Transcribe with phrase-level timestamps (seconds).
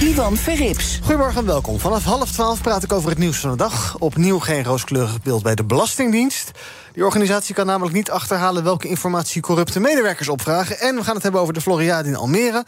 [0.00, 0.98] Ivan Verrips.
[1.02, 1.78] Goedemorgen en welkom.
[1.78, 3.98] Vanaf half twaalf praat ik over het nieuws van de dag.
[3.98, 6.50] Opnieuw geen rooskleurig beeld bij de Belastingdienst.
[6.92, 10.78] Die organisatie kan namelijk niet achterhalen welke informatie corrupte medewerkers opvragen.
[10.78, 12.64] En we gaan het hebben over de Floriade in Almere.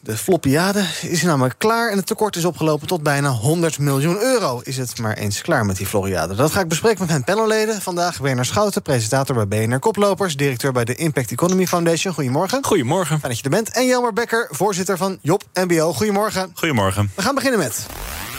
[0.00, 4.60] De floppiade is namelijk klaar en het tekort is opgelopen tot bijna 100 miljoen euro.
[4.64, 6.34] Is het maar eens klaar met die Floriade?
[6.34, 7.82] Dat ga ik bespreken met mijn panelleden.
[7.82, 10.36] Vandaag Werner Schouten, presentator bij BNR Koplopers...
[10.36, 12.14] directeur bij de Impact Economy Foundation.
[12.14, 12.64] Goedemorgen.
[12.64, 13.18] Goedemorgen.
[13.18, 13.70] Fijn dat je er bent.
[13.70, 15.92] En Jelmer Becker, voorzitter van Job MBO.
[15.92, 16.50] Goedemorgen.
[16.54, 17.10] Goedemorgen.
[17.14, 17.86] We gaan beginnen met...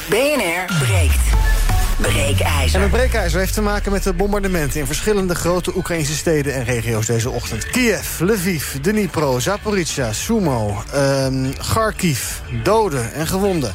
[0.09, 1.58] BNR breekt.
[2.01, 2.75] Breekijzer.
[2.75, 4.79] En het breekijzer heeft te maken met de bombardementen...
[4.79, 7.65] in verschillende grote Oekraïnse steden en regio's deze ochtend.
[7.65, 12.39] Kiev, Lviv, Dnipro, Zaporizhia, Sumo, um, Kharkiv.
[12.63, 13.73] Doden en gewonden.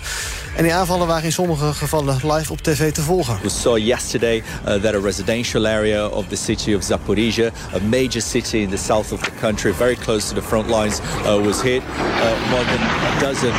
[0.56, 3.38] En die aanvallen waren in sommige gevallen live op tv te volgen.
[3.42, 8.20] We saw yesterday uh, that a residential area of the city of Zaporizhia, a major
[8.22, 11.62] city in the south of the country, very close to the front lines, uh, was
[11.62, 11.82] hit.
[11.82, 13.52] Uh, more than a dozen.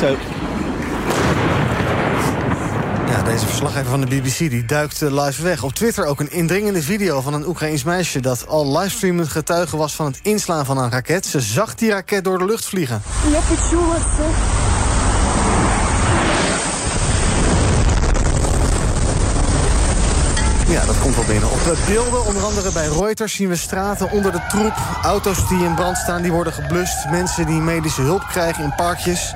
[0.00, 0.16] So
[3.12, 5.62] Ja, deze verslaggever van de BBC die duikt live weg.
[5.62, 8.20] Op Twitter ook een indringende video van een Oekraïns meisje...
[8.20, 11.26] dat al livestreamend getuige was van het inslaan van een raket.
[11.26, 13.02] Ze zag die raket door de lucht vliegen.
[20.68, 21.50] Ja, dat komt wel binnen.
[21.50, 24.74] Op de beelden, onder andere bij Reuters, zien we straten onder de troep.
[25.02, 27.10] Auto's die in brand staan, die worden geblust.
[27.10, 29.34] Mensen die medische hulp krijgen in parkjes.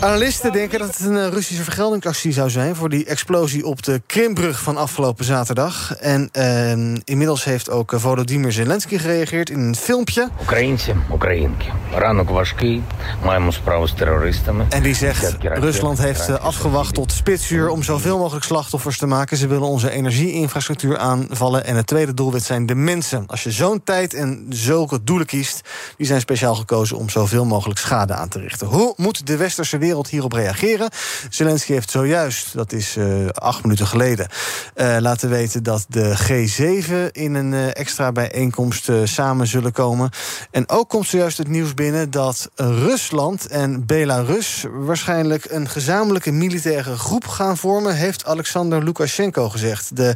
[0.00, 4.02] Analisten denken dat het een eh, Russische vergeldingsactie zou zijn voor die explosie op de
[4.06, 5.96] Krimbrug van afgelopen zaterdag.
[5.96, 10.28] En ehm, inmiddels heeft ook eh, Volodymyr Zelensky gereageerd in een filmpje.
[10.40, 11.66] Oekraïnse, Oekraïnki.
[11.92, 12.82] Ranok Washki,
[13.22, 14.66] met terroristen.
[14.68, 19.36] En die zegt: Rusland heeft eh, afgewacht tot spitsuur om zoveel mogelijk slachtoffers te maken.
[19.36, 21.64] Ze willen onze energieinfrastructuur aanvallen.
[21.64, 23.24] En het tweede doelwit zijn de mensen.
[23.26, 27.78] Als je zo'n tijd en zulke doelen kiest, die zijn speciaal gekozen om zoveel mogelijk
[27.78, 28.66] schade aan te richten.
[28.66, 30.90] Hoe moet de westerse wereld hierop reageren?
[31.30, 34.28] Zelensky heeft zojuist, dat is uh, acht minuten geleden...
[34.76, 40.10] Uh, laten weten dat de G7 in een uh, extra bijeenkomst samen zullen komen.
[40.50, 44.64] En ook komt zojuist het nieuws binnen dat Rusland en Belarus...
[44.70, 47.96] waarschijnlijk een gezamenlijke militaire groep gaan vormen...
[47.96, 49.96] heeft Alexander Lukashenko gezegd.
[49.96, 50.14] De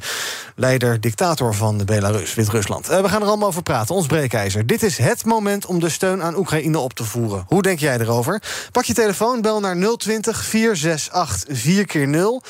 [0.57, 2.87] leider-dictator van de Belarus, Wit-Rusland.
[2.87, 4.67] we gaan er allemaal over praten, ons breekijzer.
[4.67, 7.45] Dit is het moment om de steun aan Oekraïne op te voeren.
[7.47, 8.43] Hoe denk jij erover?
[8.73, 12.43] Pak je telefoon, bel naar 020 468 4 keer 0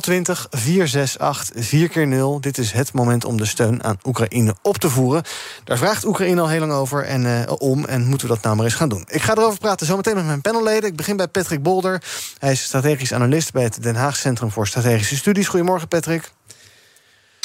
[0.00, 4.78] 020 468 4 keer 0 Dit is het moment om de steun aan Oekraïne op
[4.78, 5.22] te voeren.
[5.64, 7.84] Daar vraagt Oekraïne al heel lang over en, uh, om.
[7.84, 9.04] En moeten we dat nou maar eens gaan doen.
[9.08, 10.88] Ik ga erover praten zometeen met mijn panelleden.
[10.88, 12.02] Ik begin bij Patrick Bolder.
[12.38, 15.48] Hij is strategisch analist bij het Den Haag Centrum voor Strategische Studies.
[15.48, 16.32] Goedemorgen, Patrick.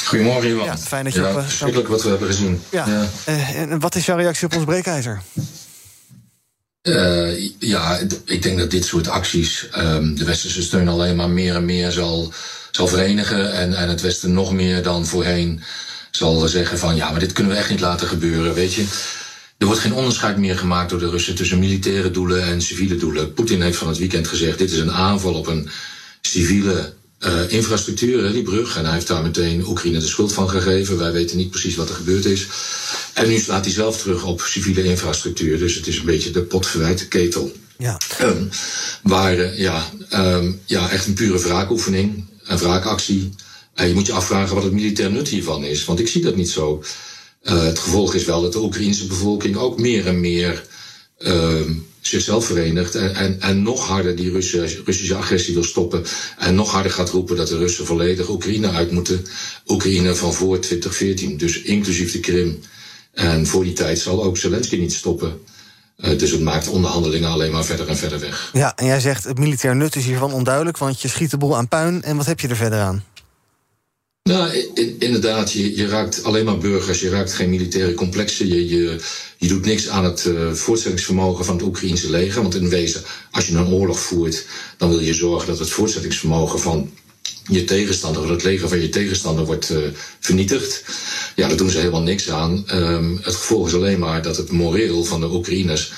[0.04, 0.64] Goedemorgen, Iwan.
[0.64, 2.62] Ja, fijn dat je ja, op, uh, verschrikkelijk wat we hebben gezien.
[2.70, 2.86] Ja.
[2.86, 3.06] ja.
[3.28, 5.22] Uh, en wat is jouw reactie op ons breekijzer?
[6.86, 11.54] Uh, ja, ik denk dat dit soort acties um, de westerse steun alleen maar meer
[11.54, 12.32] en meer zal,
[12.70, 13.52] zal verenigen.
[13.52, 15.62] En, en het Westen nog meer dan voorheen
[16.10, 18.86] zal zeggen van ja, maar dit kunnen we echt niet laten gebeuren, weet je.
[19.58, 23.34] Er wordt geen onderscheid meer gemaakt door de Russen tussen militaire doelen en civiele doelen.
[23.34, 25.68] Poetin heeft van het weekend gezegd: dit is een aanval op een
[26.20, 28.76] civiele uh, infrastructuur, die brug.
[28.76, 30.98] En hij heeft daar meteen Oekraïne de schuld van gegeven.
[30.98, 32.46] Wij weten niet precies wat er gebeurd is.
[33.12, 35.58] En nu slaat hij zelf terug op civiele infrastructuur.
[35.58, 37.52] Dus het is een beetje de potverwijte ketel.
[37.78, 38.00] Ja.
[38.20, 38.48] Um,
[39.02, 43.30] waar, uh, ja, um, ja, echt een pure wraakoefening, een wraakactie.
[43.74, 45.84] En je moet je afvragen wat het militair nut hiervan is.
[45.84, 46.84] Want ik zie dat niet zo.
[47.42, 50.64] Uh, het gevolg is wel dat de Oekraïnse bevolking ook meer en meer
[51.18, 56.04] um, zichzelf verenigt en, en, en nog harder die Russen, Russische agressie wil stoppen.
[56.38, 59.26] En nog harder gaat roepen dat de Russen volledig Oekraïne uit moeten.
[59.66, 62.60] Oekraïne van voor 2014, dus inclusief de Krim.
[63.12, 65.40] En voor die tijd zal ook Zelensky niet stoppen.
[65.98, 68.50] Uh, dus het maakt onderhandelingen alleen maar verder en verder weg.
[68.52, 71.56] Ja, en jij zegt het militair nut is hiervan onduidelijk, want je schiet de boel
[71.56, 72.02] aan puin.
[72.02, 73.04] En wat heb je er verder aan?
[74.26, 78.68] Nou, in, inderdaad, je, je, raakt alleen maar burgers, je raakt geen militaire complexen, je,
[78.68, 79.00] je,
[79.36, 82.42] je doet niks aan het uh, voortzettingsvermogen van het Oekraïnse leger.
[82.42, 84.46] Want in wezen, als je een oorlog voert,
[84.76, 86.90] dan wil je zorgen dat het voortzettingsvermogen van
[87.48, 89.78] je tegenstander, of het leger van je tegenstander wordt uh,
[90.20, 90.84] vernietigd.
[91.36, 92.64] Ja, daar doen ze helemaal niks aan.
[92.72, 95.92] Um, het gevolg is alleen maar dat het moreel van de Oekraïners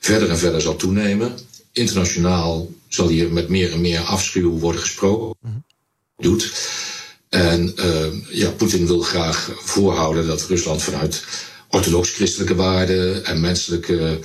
[0.00, 1.38] verder en verder zal toenemen.
[1.72, 5.36] Internationaal zal hier met meer en meer afschuw worden gesproken.
[6.16, 6.52] Doet.
[7.32, 11.24] En uh, ja, Poetin wil graag voorhouden dat Rusland vanuit
[11.68, 14.18] orthodox-christelijke waarden en menselijke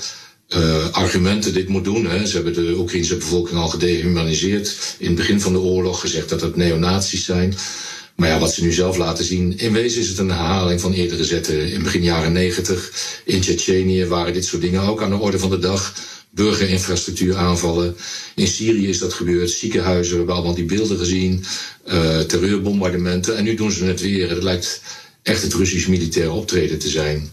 [0.49, 2.05] uh, argumenten dit moet doen.
[2.05, 2.25] Hè.
[2.25, 6.41] Ze hebben de Oekraïnse bevolking al gedehumaniseerd in het begin van de oorlog, gezegd dat
[6.41, 7.53] het neonazies zijn.
[8.15, 10.93] Maar ja, wat ze nu zelf laten zien, in wezen is het een herhaling van
[10.93, 11.71] eerdere zetten.
[11.71, 12.91] In begin jaren negentig
[13.25, 15.93] in Tsjetsjenië waren dit soort dingen ook aan de orde van de dag.
[16.37, 17.95] Burgerinfrastructuur aanvallen.
[18.35, 19.49] In Syrië is dat gebeurd.
[19.49, 21.45] Ziekenhuizen, we hebben allemaal die beelden gezien.
[21.85, 23.37] Uh, terreurbombardementen.
[23.37, 24.29] En nu doen ze het weer.
[24.29, 24.81] Het lijkt
[25.23, 27.31] echt het Russisch militair optreden te zijn.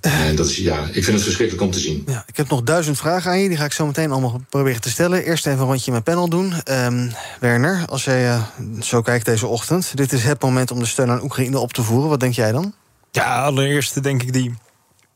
[0.00, 2.02] En dat is, ja, ik vind het verschrikkelijk om te zien.
[2.06, 3.48] Ja, ik heb nog duizend vragen aan je.
[3.48, 5.24] Die ga ik zo meteen allemaal proberen te stellen.
[5.24, 6.52] Eerst even een rondje met panel doen.
[6.70, 8.42] Um, Werner, als jij uh,
[8.80, 9.96] zo kijkt deze ochtend...
[9.96, 12.08] dit is het moment om de steun aan Oekraïne op te voeren.
[12.08, 12.74] Wat denk jij dan?
[13.10, 14.54] Ja, allereerst denk ik die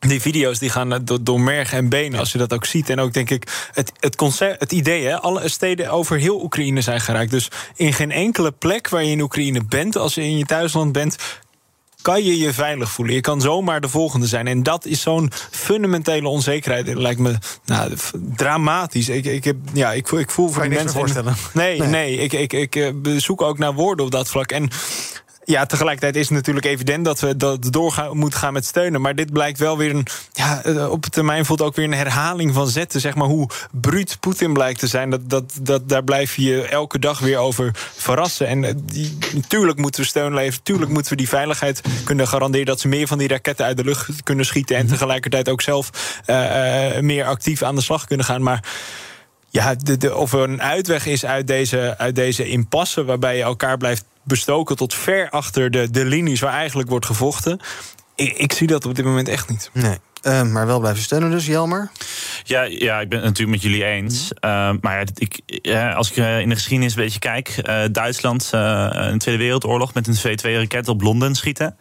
[0.08, 2.90] die video's die gaan door, door merg en benen, als je dat ook ziet.
[2.90, 6.80] En ook denk ik, het, het, concept, het idee, hè, alle steden over heel Oekraïne
[6.80, 7.30] zijn geraakt.
[7.30, 10.92] Dus in geen enkele plek waar je in Oekraïne bent, als je in je thuisland
[10.92, 11.16] bent,
[12.02, 13.14] kan je je veilig voelen.
[13.14, 14.46] Je kan zomaar de volgende zijn.
[14.46, 16.86] En dat is zo'n fundamentele onzekerheid.
[16.86, 17.92] Het lijkt me nou,
[18.36, 19.08] dramatisch.
[19.08, 20.90] Ik, ik, heb, ja, ik, ik voel voor die mensen.
[20.90, 21.34] voorstellen.
[21.52, 22.16] Nee, nee, nee.
[22.16, 24.52] Ik, ik, ik zoek ook naar woorden op dat vlak.
[24.52, 24.70] En
[25.44, 29.00] ja, tegelijkertijd is het natuurlijk evident dat we dat doorgaan moeten gaan met steunen.
[29.00, 30.06] Maar dit blijkt wel weer een.
[30.32, 33.00] Ja, eh, op termijn voelt ook weer een herhaling van zetten.
[33.00, 35.10] Zeg maar hoe bruut Poetin blijkt te zijn.
[35.10, 38.46] Dat, dat, dat, daar blijf je elke dag weer over verrassen.
[38.46, 40.58] En die, natuurlijk moeten we steun leveren.
[40.58, 42.66] Natuurlijk moeten we die veiligheid kunnen garanderen.
[42.66, 44.76] Dat ze meer van die raketten uit de lucht kunnen schieten.
[44.76, 45.90] En tegelijkertijd ook zelf
[46.26, 48.42] uh, meer actief aan de slag kunnen gaan.
[48.42, 48.64] Maar.
[49.52, 53.42] Ja, de, de, of er een uitweg is uit deze, uit deze impasse, waarbij je
[53.42, 57.60] elkaar blijft bestoken tot ver achter de, de linies waar eigenlijk wordt gevochten.
[58.14, 59.70] Ik, ik zie dat op dit moment echt niet.
[59.72, 59.98] Nee.
[60.22, 61.90] Uh, maar wel blijven steunen dus, Jelmer?
[62.44, 64.30] Ja, ja ik ben het natuurlijk met jullie eens.
[64.32, 67.60] Uh, maar ja, ik, ja, als ik in de geschiedenis een beetje kijk...
[67.62, 68.58] Uh, Duitsland in
[69.12, 71.76] de Tweede Wereldoorlog met een V2-raket op Londen schieten...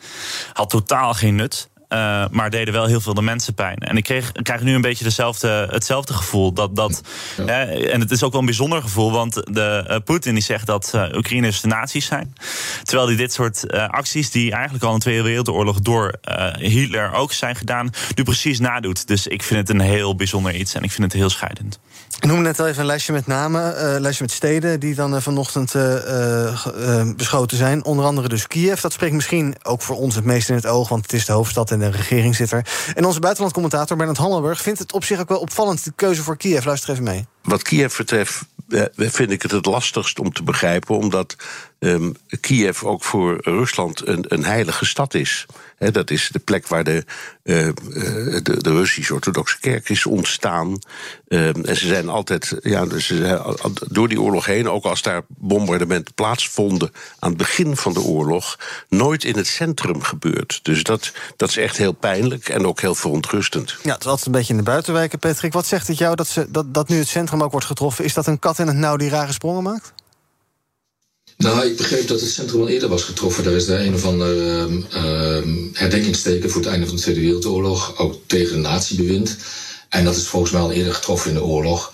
[0.54, 1.70] had totaal geen nut.
[1.94, 3.78] Uh, maar deden wel heel veel de mensen pijn.
[3.78, 6.54] En ik, kreeg, ik krijg nu een beetje dezelfde, hetzelfde gevoel.
[6.54, 7.02] Dat, dat,
[7.38, 7.66] ja.
[7.66, 10.92] en het is ook wel een bijzonder gevoel, want de, uh, Poetin die zegt dat
[10.96, 12.34] uh, Oekraïners de nazi's zijn.
[12.84, 16.14] Terwijl hij dit soort acties, die eigenlijk al in de Tweede Wereldoorlog door
[16.58, 19.08] Hitler ook zijn gedaan, nu precies nadoet.
[19.08, 21.80] Dus ik vind het een heel bijzonder iets en ik vind het heel scheidend.
[22.18, 25.22] Ik noemde net al even een lijstje met namen, een lijstje met steden die dan
[25.22, 25.76] vanochtend
[27.16, 27.86] beschoten zijn.
[27.86, 28.82] Onder andere dus Kiev.
[28.82, 31.32] Dat spreekt misschien ook voor ons het meest in het oog, want het is de
[31.34, 32.66] hoofdstad en de regering zit er.
[32.96, 36.38] En onze buitenlandcommentator Bernard Hammelburg vindt het op zich ook wel opvallend de keuze voor
[36.38, 36.66] Kiev.
[36.66, 37.26] Luister even mee.
[37.42, 38.42] Wat Kiev betreft
[38.96, 41.36] vind ik het het lastigst om te begrijpen, omdat
[41.80, 45.46] um, Kiev ook voor Rusland een, een heilige stad is.
[45.80, 47.04] Dat is de plek waar de,
[47.44, 47.70] uh,
[48.44, 50.80] de, de Russisch-Orthodoxe Kerk is ontstaan.
[51.28, 56.14] Um, en ze zijn altijd, ja, zijn door die oorlog heen, ook als daar bombardementen
[56.14, 58.60] plaatsvonden aan het begin van de oorlog,
[58.90, 60.60] nooit in het centrum gebeurd.
[60.64, 63.78] Dus dat, dat is echt heel pijnlijk en ook heel verontrustend.
[63.84, 65.54] Ja, het is een beetje in de buitenwijken, Patrick.
[65.54, 68.06] Wat zegt het jou dat, ze, dat, dat nu het centrum ook wordt getroffen?
[68.06, 69.94] Is dat een kat in het nauw die rare sprongen maakt?
[71.44, 73.44] Nou, ik begreep dat het centrum al eerder was getroffen.
[73.44, 77.98] Daar is daar een of andere uh, herdenkingsteken voor het einde van de Tweede Wereldoorlog.
[77.98, 79.38] Ook tegen natiebewind.
[79.90, 81.94] En dat is volgens mij al eerder getroffen in de oorlog.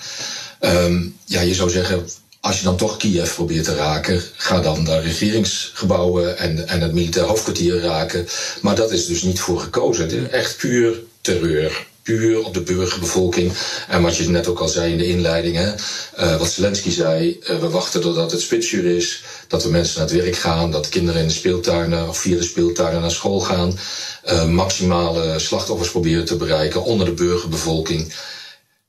[0.61, 2.09] Um, ja, je zou zeggen,
[2.39, 6.93] als je dan toch Kiev probeert te raken, ga dan de regeringsgebouwen en, en het
[6.93, 8.27] militair hoofdkwartier raken.
[8.61, 10.03] Maar dat is dus niet voor gekozen.
[10.03, 13.51] Het is echt puur terreur puur op de burgerbevolking.
[13.87, 15.73] En wat je net ook al zei in de inleiding, hè,
[16.19, 20.09] uh, wat Zelensky zei, uh, we wachten totdat het spitsuur is, dat we mensen naar
[20.09, 23.79] het werk gaan, dat kinderen in de speeltuinen of via de speeltuinen naar school gaan,
[24.25, 28.13] uh, maximale slachtoffers proberen te bereiken onder de burgerbevolking.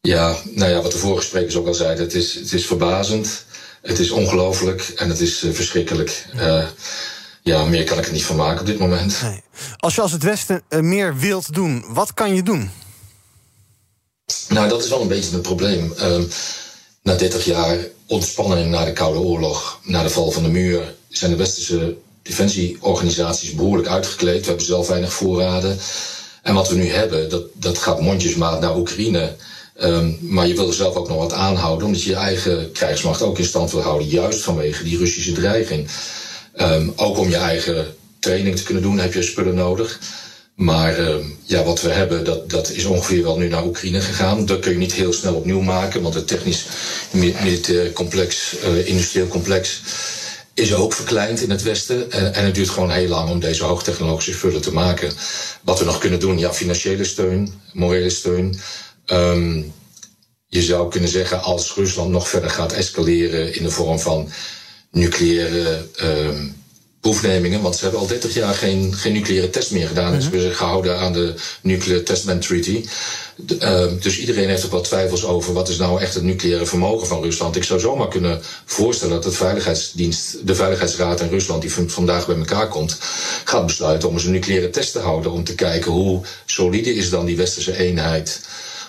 [0.01, 3.45] Ja, nou ja, wat de vorige sprekers ook al zeiden, het is, het is verbazend,
[3.83, 6.27] het is ongelooflijk en het is verschrikkelijk.
[7.43, 9.23] ja, meer kan ik er niet van maken op dit moment.
[9.23, 9.43] Nee.
[9.77, 12.71] Als je als het Westen meer wilt doen, wat kan je doen?
[14.49, 15.95] Nou, dat is wel een beetje het probleem.
[17.07, 21.31] Na 30 jaar ontspanning na de Koude Oorlog, na de val van de muur, zijn
[21.31, 24.41] de westerse defensieorganisaties behoorlijk uitgekleed.
[24.41, 25.79] We hebben zelf weinig voorraden.
[26.43, 29.37] En wat we nu hebben, dat, dat gaat mondjesmaat naar Oekraïne.
[29.83, 33.23] Um, maar je wil er zelf ook nog wat aanhouden, omdat je je eigen krijgsmacht
[33.23, 35.89] ook in stand wil houden, juist vanwege die Russische dreiging.
[36.57, 40.01] Um, ook om je eigen training te kunnen doen, heb je spullen nodig.
[40.57, 44.47] Maar uh, ja, wat we hebben, dat, dat is ongeveer wel nu naar Oekraïne gegaan.
[44.47, 46.67] Dat kun je niet heel snel opnieuw maken, want het technisch
[47.11, 49.81] militair complex, uh, industrieel complex,
[50.55, 52.11] is ook verkleind in het Westen.
[52.13, 55.13] En, en, het duurt gewoon heel lang om deze hoogtechnologische spullen te maken.
[55.63, 58.61] Wat we nog kunnen doen, ja, financiële steun, morele steun.
[59.07, 59.73] Um,
[60.47, 64.29] je zou kunnen zeggen, als Rusland nog verder gaat escaleren in de vorm van
[64.91, 66.49] nucleaire ehm,
[67.07, 70.13] proefnemingen, want ze hebben al 30 jaar geen, geen nucleaire test meer gedaan.
[70.13, 72.85] Mm Ze hebben zich gehouden aan de Nuclear Test Ban Treaty.
[73.59, 77.07] Ehm, dus iedereen heeft ook wel twijfels over wat is nou echt het nucleaire vermogen
[77.07, 77.57] van Rusland.
[77.57, 82.37] Ik zou zomaar kunnen voorstellen dat het Veiligheidsdienst, de Veiligheidsraad in Rusland, die vandaag bij
[82.37, 82.99] elkaar komt,
[83.45, 85.33] gaat besluiten om eens een nucleaire test te houden.
[85.33, 88.41] Om te kijken hoe solide is dan die westerse eenheid.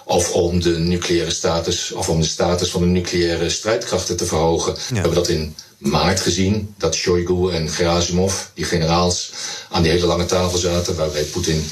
[0.05, 4.74] Of om de nucleaire status, of om de status van de nucleaire strijdkrachten te verhogen.
[4.74, 9.31] We hebben dat in maart gezien, dat Shoigu en Gerasimov, die generaals,
[9.69, 11.69] aan die hele lange tafel zaten, waarbij Poetin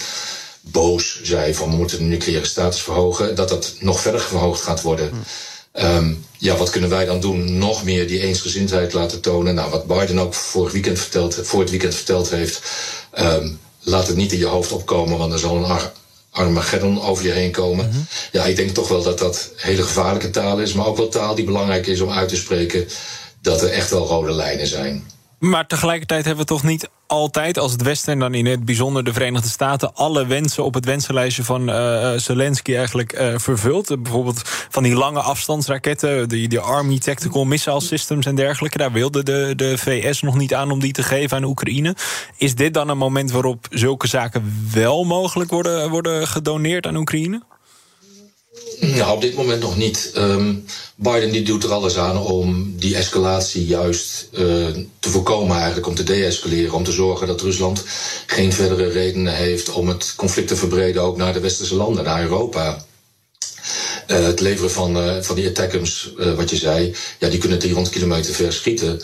[0.61, 4.81] boos zei van we moeten de nucleaire status verhogen, dat dat nog verder verhoogd gaat
[4.81, 5.09] worden.
[5.73, 6.13] Hm.
[6.37, 7.57] ja, wat kunnen wij dan doen?
[7.57, 9.55] Nog meer die eensgezindheid laten tonen.
[9.55, 12.61] Nou, wat Biden ook vorig weekend verteld, voor het weekend verteld heeft.
[13.19, 15.79] Um, laat het niet in je hoofd opkomen, want er zal een
[16.31, 17.87] Armageddon over je heen komen.
[17.87, 17.97] Mhm.
[18.31, 21.35] Ja, ik denk toch wel dat dat hele gevaarlijke taal is, maar ook wel taal
[21.35, 22.87] die belangrijk is om uit te spreken
[23.45, 25.03] dat er echt wel rode lijnen zijn.
[25.39, 29.03] Maar tegelijkertijd hebben we toch niet altijd, als het Westen en dan in het bijzonder
[29.03, 34.03] de Verenigde Staten, alle wensen op het wensenlijstje van uh, Zelensky eigenlijk uh, vervuld.
[34.03, 38.77] bijvoorbeeld van die lange afstandsraketten, die, die Army Tactical Missile Systems en dergelijke.
[38.77, 41.95] Daar wilde de, de VS nog niet aan om die te geven aan Oekraïne.
[42.37, 47.41] Is dit dan een moment waarop zulke zaken wel mogelijk worden, worden gedoneerd aan Oekraïne?
[48.79, 50.11] Nou, op dit moment nog niet.
[50.17, 54.39] Um, Biden die doet er alles aan om die escalatie juist uh,
[54.99, 56.73] te voorkomen, eigenlijk om te deescaleren.
[56.73, 57.83] Om te zorgen dat Rusland
[58.25, 62.21] geen verdere redenen heeft om het conflict te verbreden ook naar de westerse landen, naar
[62.21, 62.85] Europa.
[64.07, 67.95] Uh, het leveren van, uh, van die attackums, wat je zei, ja, die kunnen 300
[67.95, 69.01] kilometer ver schieten.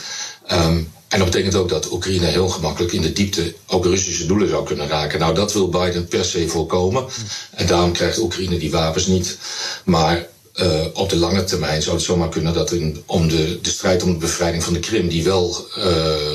[0.51, 4.49] Um, en dat betekent ook dat Oekraïne heel gemakkelijk in de diepte ook Russische doelen
[4.49, 5.19] zou kunnen raken.
[5.19, 7.05] Nou, dat wil Biden per se voorkomen.
[7.51, 9.37] En daarom krijgt Oekraïne die wapens niet.
[9.85, 13.69] Maar uh, op de lange termijn zou het zomaar kunnen dat in, om de, de
[13.69, 15.85] strijd om de bevrijding van de Krim, die wel uh,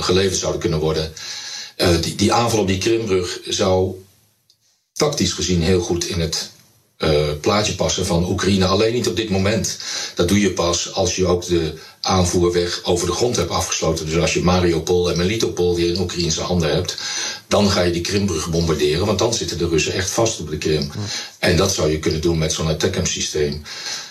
[0.00, 1.12] geleverd zouden kunnen worden,
[1.76, 3.94] uh, die, die aanval op die Krimbrug zou
[4.92, 6.50] tactisch gezien heel goed in het
[7.40, 8.66] plaatje passen van Oekraïne.
[8.66, 9.78] Alleen niet op dit moment.
[10.14, 11.74] Dat doe je pas als je ook de
[12.06, 14.06] aanvoerweg over de grond hebt afgesloten.
[14.06, 16.96] Dus als je Mariupol en Melitopol weer in Oekraïnse handen hebt,
[17.48, 19.06] dan ga je die Krimbrug bombarderen.
[19.06, 20.90] Want dan zitten de Russen echt vast op de Krim.
[21.38, 23.62] En dat zou je kunnen doen met zo'n attackam systeem.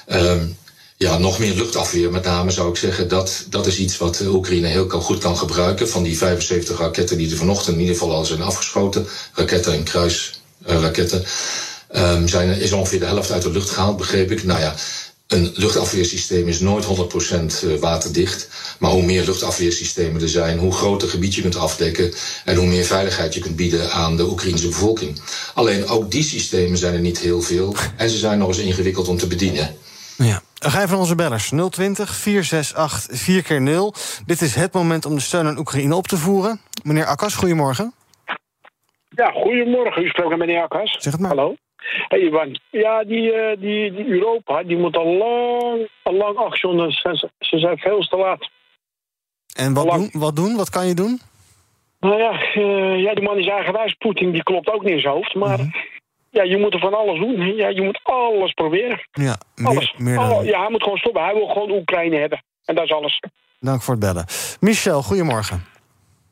[0.08, 0.58] Um,
[0.98, 3.08] ja, nog meer luchtafweer met name zou ik zeggen.
[3.08, 5.90] Dat, dat is iets wat Oekraïne heel goed kan gebruiken.
[5.90, 9.08] Van die 75 raketten die er vanochtend in ieder geval al zijn afgeschoten.
[9.34, 11.26] Raketten en kruisraketten.
[11.96, 14.44] Um, zijn, is ongeveer de helft uit de lucht gehaald, begreep ik.
[14.44, 14.76] Nou ja,
[15.28, 16.90] een luchtafweersysteem is nooit 100%
[17.64, 18.50] eh, waterdicht.
[18.80, 22.14] Maar hoe meer luchtafweersystemen er zijn, hoe groter gebied je kunt afdekken
[22.46, 25.22] en hoe meer veiligheid je kunt bieden aan de Oekraïnse bevolking.
[25.54, 29.08] Alleen ook die systemen zijn er niet heel veel en ze zijn nog eens ingewikkeld
[29.08, 29.76] om te bedienen.
[30.18, 30.42] Ja.
[30.60, 33.94] Ga je van onze bellers 020 468 4 keer 0
[34.26, 36.62] Dit is het moment om de steun aan Oekraïne op te voeren.
[36.84, 37.94] Meneer Akkas, goedemorgen.
[39.10, 40.04] Ja, goedemorgen.
[40.04, 40.98] U spreekt met meneer Akkas.
[41.00, 41.30] Zeg het maar.
[41.30, 41.56] Hallo.
[42.08, 46.92] Hey Ivan, ja, die, uh, die, die Europa, die moet al lang, al lang actionen.
[46.92, 48.50] Ze, ze zijn veel te laat.
[49.56, 50.56] En wat doen, wat doen?
[50.56, 51.20] Wat kan je doen?
[52.00, 53.94] Nou ja, uh, ja die man is eigenwijs.
[53.94, 55.36] Poetin, die klopt ook niet in zijn hoofd.
[55.36, 55.74] Maar mm -hmm.
[56.30, 57.56] ja, je moet er van alles doen.
[57.56, 59.08] Ja, je moet alles proberen.
[59.12, 59.94] Ja, meer, alles.
[59.98, 60.24] Meer dan...
[60.24, 61.24] Alle, ja, hij moet gewoon stoppen.
[61.24, 62.44] Hij wil gewoon Oekraïne hebben.
[62.66, 63.20] En dat is alles.
[63.60, 64.26] Dank voor het bellen.
[64.60, 65.66] Michel, goedemorgen.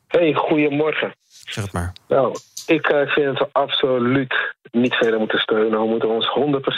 [0.08, 1.14] Hey, goedemorgen.
[1.28, 1.92] Zeg het maar.
[2.08, 5.80] Nou, ik uh, vind dat we absoluut niet verder moeten steunen.
[5.80, 6.28] We moeten ons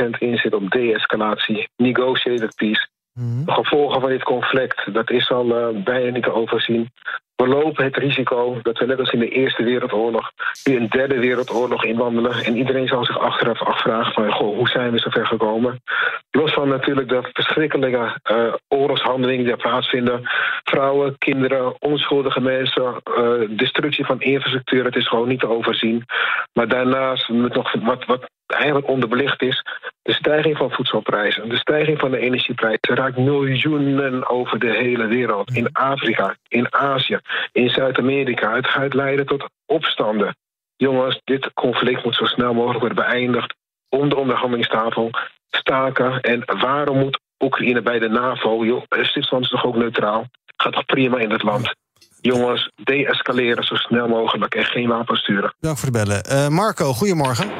[0.07, 2.89] 100% inzetten op de-escalatie, negotiated peace.
[3.13, 3.45] Mm.
[3.45, 6.91] De gevolgen van dit conflict, dat is al uh, bijna niet te overzien.
[7.37, 10.31] We lopen het risico dat we net als in de Eerste Wereldoorlog...
[10.65, 12.45] nu een derde wereldoorlog inwandelen.
[12.45, 14.33] En iedereen zal zich achteraf afvragen van...
[14.33, 15.83] Goh, hoe zijn we zo ver gekomen?
[16.31, 20.21] Los van natuurlijk de verschrikkelijke uh, oorlogshandelingen die plaatsvinden.
[20.65, 24.85] Vrouwen, kinderen, onschuldige mensen, uh, destructie van infrastructuur.
[24.85, 26.05] Het is gewoon niet te overzien.
[26.53, 29.65] Maar daarnaast moet nog wat, wat eigenlijk onderbelicht is...
[30.03, 32.97] de stijging van voedselprijzen, de stijging van de energieprijzen...
[32.97, 35.51] raakt miljoenen over de hele wereld.
[35.51, 37.19] In Afrika, in Azië,
[37.53, 38.55] in Zuid-Amerika.
[38.55, 40.37] Het gaat leiden tot opstanden.
[40.77, 43.55] Jongens, dit conflict moet zo snel mogelijk worden beëindigd...
[43.89, 45.11] om de onderhandelingstafel
[45.51, 46.21] staken.
[46.21, 48.65] En waarom moet Oekraïne bij de NAVO...
[48.65, 50.27] Joh, Zwitserland is toch ook neutraal?
[50.57, 51.75] Gaat toch prima in het land?
[52.21, 55.55] Jongens, de-escaleren zo snel mogelijk en geen wapens sturen.
[55.61, 56.23] Dank voor de bellen.
[56.31, 57.51] Uh, Marco, goedemorgen.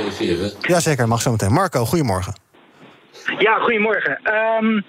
[0.00, 0.52] Reageren?
[0.60, 1.52] Jazeker, mag zo meteen.
[1.52, 2.34] Marco, goedemorgen.
[3.38, 4.20] Ja, goedemorgen.
[4.60, 4.84] Um,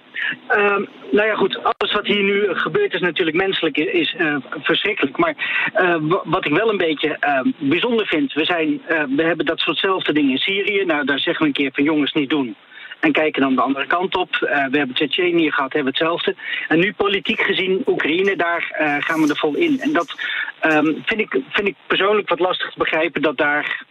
[0.49, 1.63] um, nou ja, goed.
[1.63, 5.17] Alles wat hier nu gebeurt is natuurlijk menselijk, is uh, verschrikkelijk.
[5.17, 5.35] Maar
[5.75, 8.81] uh, wat ik wel een beetje uh, bijzonder vind, we, zijn,
[9.15, 10.85] we hebben dat soortzelfde dingen in Syrië.
[10.85, 12.55] Nou, daar zeggen we een keer van jongens niet doen.
[12.99, 14.35] en kijken dan de andere kant op.
[14.39, 16.35] we hebben Tsjetsjenië gehad, hebben hetzelfde.
[16.67, 19.79] En nu politiek gezien Oekraïne, daar gaan we er vol in.
[19.79, 20.15] En dat
[20.59, 23.85] ehm, vind, ik, vind ik persoonlijk wat lastig te begrijpen dat daar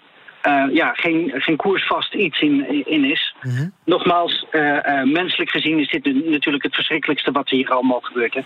[0.47, 3.35] uh, ja, geen, geen koersvast iets in, in is.
[3.43, 3.69] Mhm.
[3.85, 8.35] Nogmaals, uh, uh, menselijk gezien is dit natuurlijk het verschrikkelijkste wat hier allemaal gebeurt.
[8.35, 8.41] Hè?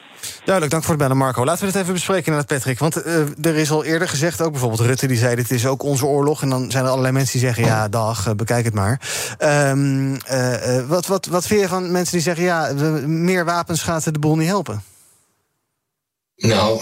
[0.45, 1.45] Duidelijk, dank voor het bellen Marco.
[1.45, 2.79] Laten we het even bespreken naar Patrick.
[2.79, 3.05] Want
[3.47, 5.35] er is al eerder gezegd, ook bijvoorbeeld Rutte die zei...
[5.35, 6.43] dit is ook onze oorlog.
[6.43, 9.01] En dan zijn er allerlei mensen die zeggen, ja, dag, bekijk het maar.
[9.71, 10.17] Um,
[10.89, 12.45] wat, wat, wat vind je van mensen die zeggen...
[12.45, 12.73] ja,
[13.07, 14.83] meer wapens gaat de boel niet helpen?
[16.37, 16.81] Nou,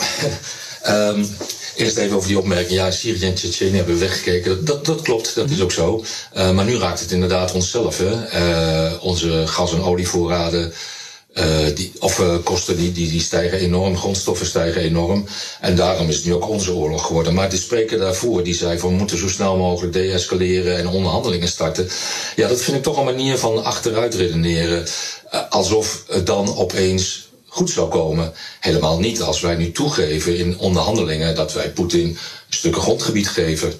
[0.88, 1.26] um,
[1.76, 2.72] Eerst even over die opmerking.
[2.72, 4.64] Ja, Syrië en Tsjetsjenië hebben weggekeken.
[4.64, 6.04] Dat, dat klopt, dat is ook zo.
[6.36, 7.98] Uh, maar nu raakt het inderdaad onszelf.
[7.98, 8.12] Hè.
[8.90, 10.72] Uh, onze gas- en olievoorraden.
[11.34, 15.26] Uh, die, of kosten die, die, die stijgen enorm, grondstoffen stijgen enorm.
[15.60, 17.34] En daarom is het nu ook onze oorlog geworden.
[17.34, 21.48] Maar de spreker daarvoor die zei van we moeten zo snel mogelijk deescaleren en onderhandelingen
[21.48, 21.88] starten.
[22.36, 24.86] Ja, dat vind ik toch een manier van achteruit redeneren.
[25.48, 28.32] alsof het dan opeens goed zou komen.
[28.60, 32.18] Helemaal niet als wij nu toegeven in onderhandelingen dat wij Poetin
[32.48, 33.72] stukken grondgebied geven.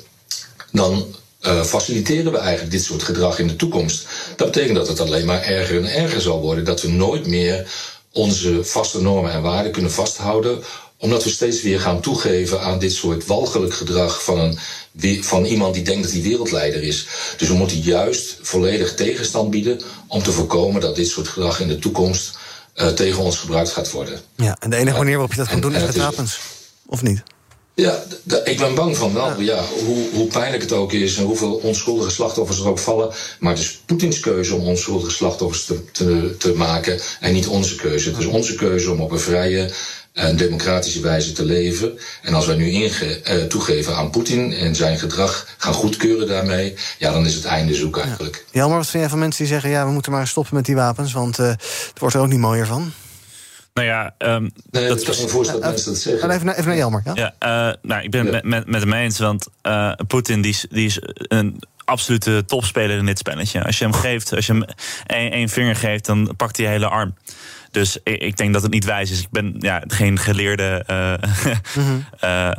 [0.73, 4.07] Dan uh, faciliteren we eigenlijk dit soort gedrag in de toekomst.
[4.37, 6.64] Dat betekent dat het alleen maar erger en erger zal worden.
[6.64, 7.73] Dat we nooit meer
[8.12, 10.62] onze vaste normen en waarden kunnen vasthouden
[11.02, 15.75] omdat we steeds weer gaan toegeven aan dit soort walgelijk gedrag van, een, van iemand
[15.75, 17.07] die denkt dat hij wereldleider is.
[17.37, 21.69] Dus we moeten juist volledig tegenstand bieden om te voorkomen dat dit soort gedrag in
[21.69, 22.38] de toekomst
[22.75, 24.21] uh, tegen ons gebruikt gaat worden.
[24.37, 26.41] Ja, en de enige manier waarop je dat kan doen is met wapens,
[26.87, 27.23] of niet?
[27.75, 28.02] Ja,
[28.45, 29.41] ik ben bang van wel.
[29.41, 29.64] Ja.
[29.85, 33.11] hoe, hoe pijnlijk het ook is en hoeveel onschuldige slachtoffers er ook vallen.
[33.41, 37.75] Maar het is Poetins keuze om onschuldige slachtoffers te, te, te maken en niet onze
[37.75, 38.11] keuze.
[38.11, 39.73] Het is onze keuze om op een vrije
[40.12, 41.99] een democratische wijze te leven.
[42.23, 46.75] En als wij nu inge, uh, toegeven aan Poetin en zijn gedrag gaan goedkeuren daarmee,
[46.99, 48.45] ja, dan is het einde zoek eigenlijk.
[48.50, 50.64] Ja, maar wat vind jij van mensen die zeggen: ja, we moeten maar stoppen met
[50.64, 52.92] die wapens, want uh, het wordt er ook niet mooier van?
[53.75, 56.31] Nou ja, um, nee, dat is een voorstel dat mensen dat zeggen.
[56.31, 57.03] Even naar, even naar Jelmer.
[57.05, 58.40] Ja, ja uh, nou, ik ben ja.
[58.42, 63.18] met, met, hem eens, want uh, Poetin die, die is een absolute topspeler in dit
[63.18, 63.64] spelletje.
[63.64, 64.64] Als je hem geeft, als je hem
[65.07, 67.14] één vinger geeft, dan pakt hij je hele arm.
[67.70, 69.20] Dus ik, denk dat het niet wijs is.
[69.20, 70.85] Ik ben ja, geen geleerde
[72.24, 72.59] uh,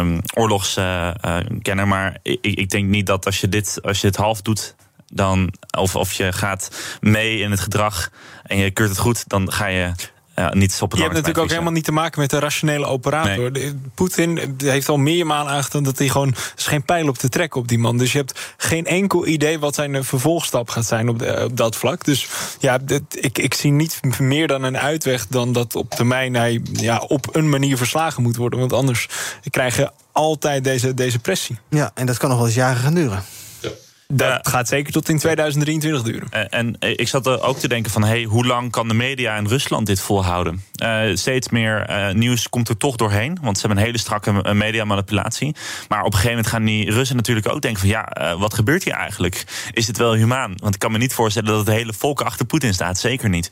[0.00, 1.88] um, oorlogskenner.
[1.88, 4.74] maar ik, ik denk niet dat als je dit, als je dit half doet
[5.06, 8.10] dan, of, of je gaat mee in het gedrag
[8.42, 9.92] en je keurt het goed, dan ga je
[10.34, 10.98] ja, niet stoppen.
[10.98, 13.50] Je hebt natuurlijk ook helemaal niet te maken met een rationele operator.
[13.94, 17.60] Poetin heeft al meer malen aangetoond dat hij gewoon is geen pijl op te trekken
[17.60, 17.98] op die man.
[17.98, 22.04] Dus je hebt geen enkel idee wat zijn vervolgstap gaat zijn op, op dat vlak.
[22.04, 22.78] Dus ja,
[23.10, 27.34] ik, ik zie niet meer dan een uitweg dan dat op termijn hij ja, op
[27.36, 28.58] een manier verslagen moet worden.
[28.58, 29.08] Want anders
[29.50, 31.58] krijg je altijd deze, deze pressie.
[31.70, 33.24] Ja, en dat kan nog wel eens jaren gaan duren.
[34.08, 36.28] Dat gaat zeker tot in 2023 duren.
[36.30, 38.04] En, en ik zat er ook te denken van...
[38.04, 40.62] Hey, hoe lang kan de media in Rusland dit volhouden?
[40.82, 43.38] Uh, steeds meer nieuws komt er toch doorheen.
[43.42, 45.54] Want ze hebben een hele strakke mediamanipulatie.
[45.88, 47.88] Maar op een gegeven moment gaan die Russen natuurlijk ook denken van...
[47.88, 49.44] ja, wat gebeurt hier eigenlijk?
[49.72, 50.52] Is dit wel humaan?
[50.56, 52.98] Want ik kan me niet voorstellen dat het hele volk achter Poetin staat.
[52.98, 53.50] Zeker niet.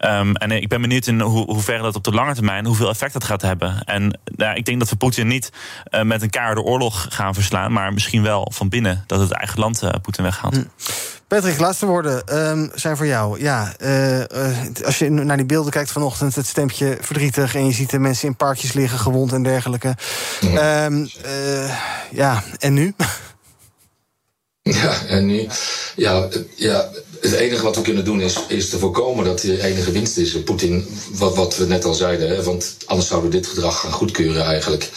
[0.00, 2.66] Um, en ik ben benieuwd in hoe, hoe ver dat op de lange termijn...
[2.66, 3.84] hoeveel effect dat gaat hebben.
[3.84, 5.52] En nou, ik denk dat we Poetin niet
[6.02, 7.72] met een keiharde oorlog gaan verslaan...
[7.72, 10.54] maar misschien wel van binnen dat het eigen land uh, Poetin weghaalt.
[10.54, 10.62] Hm.
[11.28, 13.40] Patrick, laatste woorden um, zijn voor jou.
[13.40, 14.24] Ja, uh, uh,
[14.84, 17.54] als je naar die beelden kijkt vanochtend, het stempje verdrietig...
[17.54, 19.96] en je ziet de mensen in parkjes liggen, gewond en dergelijke.
[20.42, 21.08] Um,
[22.10, 22.94] ja, en nu?
[24.62, 25.48] Ja, en nu?
[25.96, 26.90] Ja, ja,
[27.20, 30.42] het enige wat we kunnen doen is, is te voorkomen dat de enige winst is.
[30.42, 33.92] Poetin, wat, wat we net al zeiden, hè, want anders zouden we dit gedrag gaan
[33.92, 34.90] goedkeuren eigenlijk.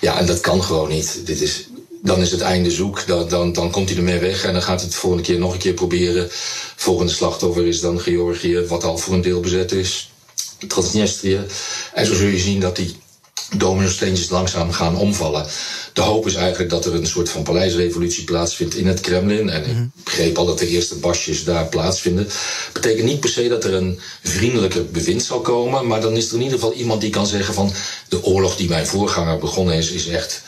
[0.00, 1.20] Ja, en dat kan gewoon niet.
[1.26, 1.68] Dit is
[2.02, 3.06] dan is het einde zoek.
[3.06, 5.38] Dan, dan, dan komt hij ermee weg en dan gaat hij het de volgende keer
[5.38, 6.28] nog een keer proberen.
[6.76, 10.12] Volgende slachtoffer is dan Georgië, wat al voor een deel bezet is.
[10.66, 11.40] Transnistrië.
[11.94, 12.96] En zo zul je zien dat die
[13.56, 15.46] domino-steentjes langzaam gaan omvallen.
[15.92, 19.50] De hoop is eigenlijk dat er een soort van paleisrevolutie plaatsvindt in het Kremlin.
[19.50, 19.86] En ik mhm.
[20.04, 22.28] begreep al dat de eerste basjes daar plaatsvinden.
[22.72, 25.86] Betekent niet per se dat er een vriendelijker bewind zal komen.
[25.86, 27.72] Maar dan is er in ieder geval iemand die kan zeggen van...
[28.08, 30.42] de oorlog die mijn voorganger begonnen is, is echt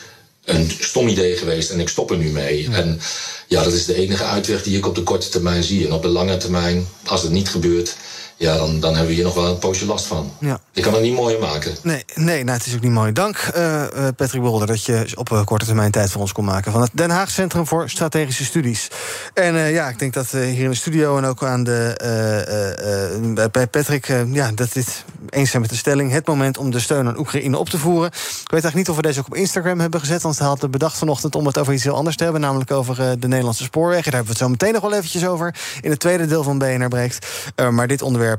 [0.45, 2.69] een stom idee geweest en ik stop er nu mee.
[2.71, 2.99] En
[3.47, 5.85] ja, dat is de enige uitweg die ik op de korte termijn zie.
[5.85, 7.95] En op de lange termijn, als het niet gebeurt,
[8.41, 10.31] ja, dan, dan hebben we hier nog wel een poosje last van.
[10.39, 10.59] Ja.
[10.73, 11.75] Ik kan het niet mooier maken.
[11.83, 13.11] Nee, nee nou, het is ook niet mooi.
[13.11, 13.83] Dank, uh,
[14.15, 16.71] Patrick Bolder, dat je op uh, korte termijn tijd voor ons kon maken...
[16.71, 18.87] van het Den Haag Centrum voor Strategische Studies.
[19.33, 23.67] En uh, ja, ik denk dat hier in de studio en ook aan de, bij
[23.67, 24.07] Patrick...
[24.31, 26.11] ja, dat dit eens zijn met de stelling...
[26.11, 28.07] het moment om de steun aan Oekraïne op te voeren.
[28.07, 30.21] Ik weet eigenlijk niet of we deze ook op Instagram hebben gezet...
[30.21, 32.41] want we hadden bedacht vanochtend om het over iets heel anders te hebben...
[32.41, 34.11] namelijk over de Nederlandse spoorwegen.
[34.11, 35.55] Daar hebben we het zo meteen nog wel eventjes over...
[35.81, 37.27] in het tweede deel van BNR Breekt.
[37.71, 38.30] maar dit onderwerp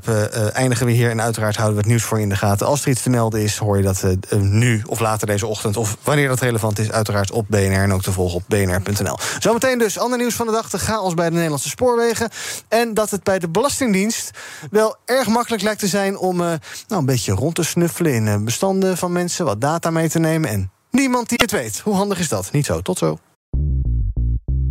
[0.53, 2.67] eindigen we hier en uiteraard houden we het nieuws voor in de gaten.
[2.67, 5.77] Als er iets te melden is, hoor je dat uh, nu of later deze ochtend...
[5.77, 7.71] of wanneer dat relevant is, uiteraard op BNR...
[7.71, 9.17] en ook te volgen op bnr.nl.
[9.39, 10.69] Zometeen dus ander nieuws van de dag.
[10.69, 12.29] De chaos bij de Nederlandse spoorwegen.
[12.67, 14.31] En dat het bij de Belastingdienst
[14.71, 16.17] wel erg makkelijk lijkt te zijn...
[16.17, 19.45] om nou, een beetje rond te snuffelen in bestanden van mensen...
[19.45, 21.79] wat data mee te nemen en niemand die het weet.
[21.79, 22.51] Hoe handig is dat?
[22.51, 22.81] Niet zo.
[22.81, 23.17] Tot zo.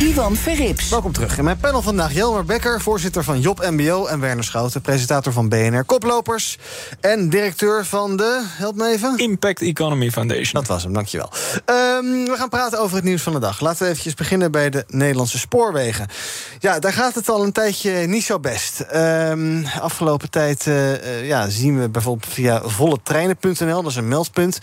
[0.00, 0.88] Ivan Verrips.
[0.88, 1.38] Welkom terug.
[1.38, 4.06] In mijn panel vandaag Jelmer Becker, voorzitter van Job MBO...
[4.06, 6.58] en Werner Schouten, presentator van BNR Koplopers...
[7.00, 9.18] en directeur van de, help me even...
[9.18, 10.52] Impact Economy Foundation.
[10.52, 11.30] Dat was hem, dankjewel.
[11.66, 13.60] Um, we gaan praten over het nieuws van de dag.
[13.60, 16.06] Laten we eventjes beginnen bij de Nederlandse spoorwegen.
[16.58, 18.84] Ja, daar gaat het al een tijdje niet zo best.
[18.94, 23.82] Um, afgelopen tijd uh, ja, zien we bijvoorbeeld via volletreinen.nl...
[23.82, 24.58] dat is een meldpunt,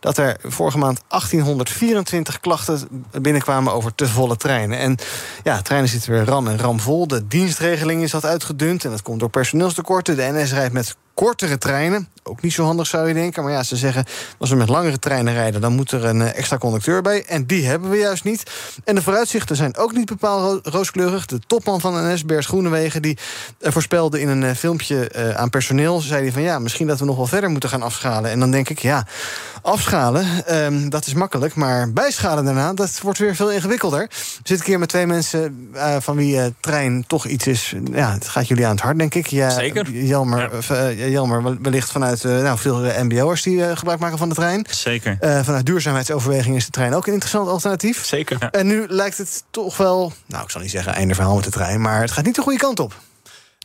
[0.00, 2.88] dat er vorige maand 1824 klachten
[3.20, 3.72] binnenkwamen...
[3.72, 4.75] over te volle treinen.
[4.78, 4.96] En
[5.42, 7.06] ja, treinen zitten weer ram en ram vol.
[7.06, 10.16] De dienstregeling is wat uitgedund en dat komt door personeelstekorten.
[10.16, 12.08] De NS rijdt met kortere treinen.
[12.28, 13.42] Ook niet zo handig zou je denken.
[13.42, 14.04] Maar ja, ze zeggen,
[14.38, 15.60] als we met langere treinen rijden...
[15.60, 17.24] dan moet er een extra conducteur bij.
[17.24, 18.50] En die hebben we juist niet.
[18.84, 21.26] En de vooruitzichten zijn ook niet bepaald rooskleurig.
[21.26, 23.02] De topman van NS, Bert Groenewegen...
[23.02, 23.18] die
[23.60, 26.00] voorspelde in een filmpje aan personeel...
[26.00, 28.30] zei hij van ja, misschien dat we nog wel verder moeten gaan afschalen.
[28.30, 29.06] En dan denk ik, ja,
[29.62, 30.26] afschalen,
[30.64, 31.54] um, dat is makkelijk.
[31.54, 34.06] Maar bijschalen daarna, dat wordt weer veel ingewikkelder.
[34.08, 37.74] We zitten hier met twee mensen uh, van wie uh, trein toch iets is...
[37.92, 39.26] ja, het gaat jullie aan het hart, denk ik.
[39.26, 39.90] Ja, Zeker.
[39.90, 40.90] Jelmer, ja.
[40.90, 44.66] Uh, Jelmer, wellicht vanuit uh, nou, veel mbo'ers die uh, gebruik maken van de trein.
[44.70, 45.16] Zeker.
[45.20, 48.04] Vanuit duurzaamheidsoverweging is de trein ook een interessant alternatief.
[48.04, 48.36] Zeker.
[48.40, 48.50] Ja.
[48.50, 51.50] En nu lijkt het toch wel, nou ik zal niet zeggen einde verhaal met de
[51.50, 51.80] trein...
[51.80, 52.94] maar het gaat niet de goede kant op.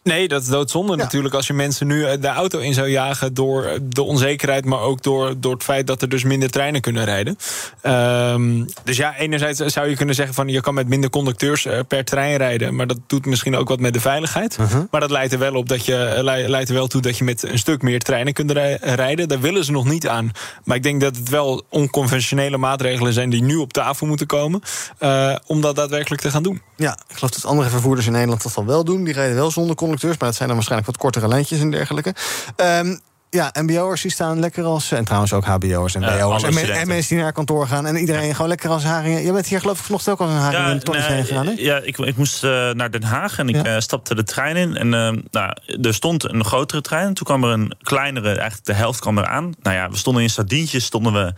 [0.03, 0.97] Nee, dat is doodzonde ja.
[0.97, 1.33] natuurlijk.
[1.33, 4.65] Als je mensen nu de auto in zou jagen door de onzekerheid...
[4.65, 7.37] maar ook door, door het feit dat er dus minder treinen kunnen rijden.
[7.83, 10.35] Um, dus ja, enerzijds zou je kunnen zeggen...
[10.35, 12.75] van je kan met minder conducteurs per trein rijden...
[12.75, 14.57] maar dat doet misschien ook wat met de veiligheid.
[14.59, 14.81] Uh -huh.
[14.91, 17.43] Maar dat leidt er wel op dat je leidt er wel toe dat je met
[17.43, 19.27] een stuk meer treinen kunt rijden.
[19.27, 20.31] Daar willen ze nog niet aan.
[20.63, 23.29] Maar ik denk dat het wel onconventionele maatregelen zijn...
[23.29, 24.61] die nu op tafel moeten komen...
[24.99, 26.61] Uh, om dat daadwerkelijk te gaan doen.
[26.75, 29.03] Ja, ik geloof dat andere vervoerders in Nederland dat al wel doen.
[29.03, 32.13] Die rijden wel zonder conducteurs, maar dat zijn dan waarschijnlijk wat kortere lijntjes en dergelijke.
[32.55, 32.99] Um,
[33.31, 34.91] ja, MBO'ers die staan lekker als.
[34.91, 36.43] En trouwens ook HBO'ers en BO'ers.
[36.43, 37.85] Uh, en, en, mensen die naar kantoor gaan.
[37.85, 38.33] En iedereen ja.
[38.33, 39.23] gewoon lekker als haringen.
[39.23, 41.25] Je bent hier geloof ik vanochtend ook als een haring ja, in het tonnetje heen
[41.25, 41.45] gegaan.
[41.45, 41.53] Hè?
[41.57, 43.75] Ja, ik, ik moest uh, naar Den Haag en ik ja.
[43.75, 44.75] uh, stapte de trein in.
[44.75, 44.89] En
[45.31, 47.07] nou, er stond een grotere trein.
[47.07, 49.53] En toen kwam er een kleinere, eigenlijk de helft kwam eraan.
[49.61, 51.33] Nou ja, we stonden in Sardientjes, stonden we.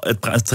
[0.00, 0.48] het, het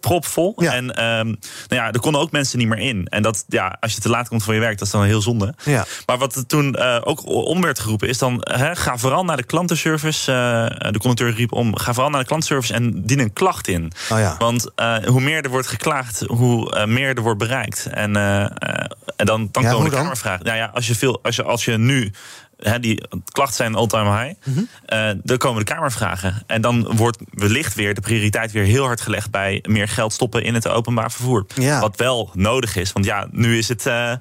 [0.00, 0.52] propvol.
[0.56, 0.72] Ja.
[0.72, 1.26] En um,
[1.68, 3.06] nou ja, er konden ook mensen niet meer in.
[3.06, 5.22] En dat, ja, als je te laat komt voor je werk, dat is dan heel
[5.22, 5.54] zonde.
[5.64, 5.84] Ja.
[6.06, 9.42] Maar wat er toen uh, ook om werd geroepen, is dan ga vooral naar de
[9.42, 10.30] klantenservice.
[10.32, 13.92] Uh, de conducteur riep om, ga vooral naar de klantenservice en dien een klacht in.
[14.10, 14.34] Oh ja.
[14.38, 17.86] Want uh, hoe meer er wordt geklaagd, hoe meer er wordt bereikt.
[17.86, 20.44] En, en dan, dan ja, komen de kamervragen.
[20.44, 22.12] Nou ja, als je, veel, als je, als je nu
[22.56, 24.34] He, die klachten zijn all-time high.
[24.44, 24.68] Mm -hmm.
[24.88, 26.42] uh, dan komen de Kamervragen.
[26.46, 30.42] En dan wordt wellicht weer de prioriteit weer heel hard gelegd bij meer geld stoppen
[30.42, 31.46] in het openbaar vervoer.
[31.54, 31.80] Ja.
[31.80, 32.92] Wat wel nodig is.
[32.92, 33.86] Want ja, nu is het.
[33.86, 34.12] Uh,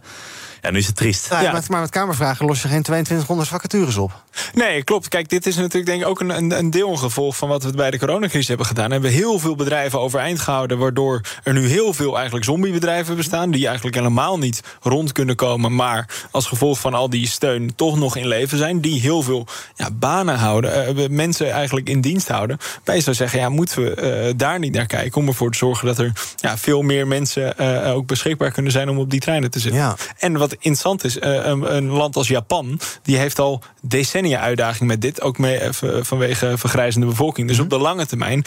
[0.66, 1.30] ja, nu is het triest.
[1.30, 4.24] Ja, maar, maar met Kamervragen los je geen 2200 vacatures op.
[4.54, 5.08] Nee, klopt.
[5.08, 7.92] Kijk, dit is natuurlijk denk ik ook een, een, een deelgevolg van wat we bij
[7.92, 8.86] de coronacrisis hebben gedaan.
[8.86, 13.52] We hebben heel veel bedrijven overeind gehouden, waardoor er nu heel veel eigenlijk zombiebedrijven bestaan,
[13.52, 17.98] die eigenlijk helemaal niet rond kunnen komen, maar als gevolg van al die steun toch
[17.98, 22.28] nog in leven zijn, die heel veel ja, banen houden, uh, mensen eigenlijk in dienst
[22.28, 22.58] houden.
[22.84, 25.88] Wij zouden zeggen, ja, moeten we uh, daar niet naar kijken om ervoor te zorgen
[25.88, 29.52] dat er ja, veel meer mensen uh, ook beschikbaar kunnen zijn om op die treinen
[29.52, 29.82] te zitten.
[29.82, 29.96] Ja.
[30.18, 35.02] En wat interessant is, een, een land als Japan, die heeft al decennia uitdaging met
[35.02, 35.22] dit.
[35.22, 35.60] Ook mee,
[36.02, 37.48] vanwege vergrijzende bevolking.
[37.48, 37.72] Dus mm -hmm.
[37.72, 38.44] op de lange termijn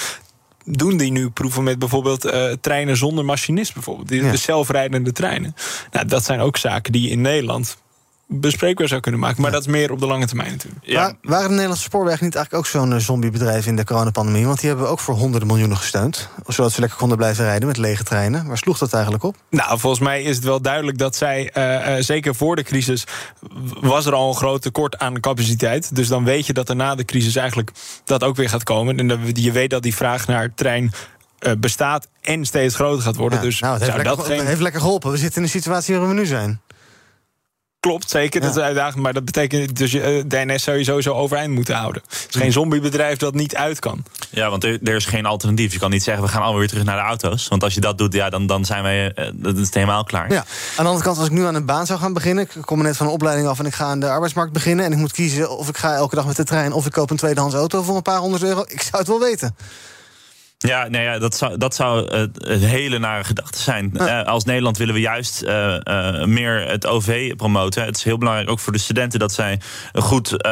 [0.64, 3.74] doen die nu proeven met bijvoorbeeld uh, treinen zonder machinist.
[3.74, 4.08] Bijvoorbeeld.
[4.08, 4.30] De, Ja.
[4.30, 5.54] de zelfrijdende treinen.
[5.90, 7.76] Nou, dat zijn ook zaken die in Nederland
[8.28, 9.42] bespreekbaar zou kunnen maken.
[9.42, 10.86] Maar dat is meer op de lange termijn natuurlijk.
[10.86, 11.12] Ja.
[11.22, 14.46] waren de Nederlandse spoorwegen niet eigenlijk ook zo'n eh, zombiebedrijf in de coronapandemie?
[14.46, 16.28] Want die hebben ook voor honderden miljoenen gesteund.
[16.46, 18.46] Zodat ze lekker konden blijven rijden met lege treinen.
[18.46, 19.36] Waar sloeg dat eigenlijk op?
[19.50, 23.04] Nou, volgens mij is het wel duidelijk dat zij, uh, uh, zeker voor de crisis,
[23.80, 25.94] was er al een groot tekort aan capaciteit.
[25.94, 27.70] Dus dan weet je dat er na de crisis eigenlijk
[28.04, 28.98] dat ook weer gaat komen.
[28.98, 30.92] En je weet dat die vraag naar trein
[31.40, 33.38] uh, bestaat en steeds groter gaat worden.
[33.38, 34.46] Ja, dus nou, het heeft, lekker, dat geen...
[34.46, 35.10] heeft lekker geholpen.
[35.10, 36.60] We zitten in de situatie waar we nu zijn.
[37.80, 38.40] Klopt, zeker.
[38.40, 39.02] Dat is uitdaging.
[39.02, 42.02] Maar dat betekent dus je de NS zou je sowieso overeind moeten houden.
[42.08, 44.04] Het is geen zombiebedrijf dat niet uit kan.
[44.30, 45.72] Ja, want er, er, is geen alternatief.
[45.72, 47.48] Je kan niet zeggen, we gaan alweer terug naar de auto's.
[47.48, 50.30] Want als je dat doet, ja, dan, dan zijn wij uh, dat is helemaal klaar.
[50.30, 50.38] Ja.
[50.38, 50.44] Aan
[50.76, 52.44] de andere kant, als ik nu aan een baan zou gaan beginnen...
[52.44, 54.84] ik kom net van een opleiding af en ik ga aan de arbeidsmarkt beginnen...
[54.84, 56.72] en ik moet kiezen of ik ga elke dag met de trein...
[56.72, 58.64] of ik koop een tweedehands auto voor een paar honderd euro.
[58.68, 59.56] Ik zou het wel weten.
[60.66, 63.90] Ja, nee, ja dat zou, dat zou uh, een hele nare gedachte zijn.
[63.92, 64.20] Ja.
[64.20, 67.84] Uh, als Nederland willen we juist uh, meer het OV promoten.
[67.84, 69.60] Het is heel belangrijk ook voor de studenten dat zij
[69.92, 70.42] goed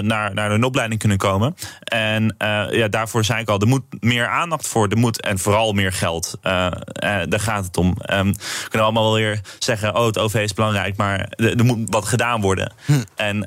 [0.00, 1.54] naar, naar hun opleiding kunnen komen.
[1.84, 2.36] En
[2.70, 4.88] ja, daarvoor zei ik al, er moet meer aandacht voor.
[4.88, 6.38] Er moet en vooral meer geld.
[6.42, 7.96] daar gaat het om.
[8.12, 11.64] Um, we kunnen allemaal wel weer zeggen, oh, het OV is belangrijk, maar er, er
[11.64, 12.72] moet wat gedaan worden.
[12.84, 12.92] Hm.
[13.16, 13.46] En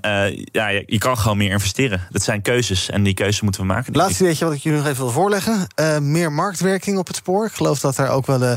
[0.52, 2.08] ja, je, je, kan gewoon meer investeren.
[2.10, 3.96] Dat zijn keuzes en die keuzes moeten we maken.
[3.96, 5.68] Laatste weetje wat ik jullie nog even wil voorleggen
[6.12, 7.46] meer marktwerking op het spoor.
[7.46, 8.52] Ik geloof dat er ook wel uh,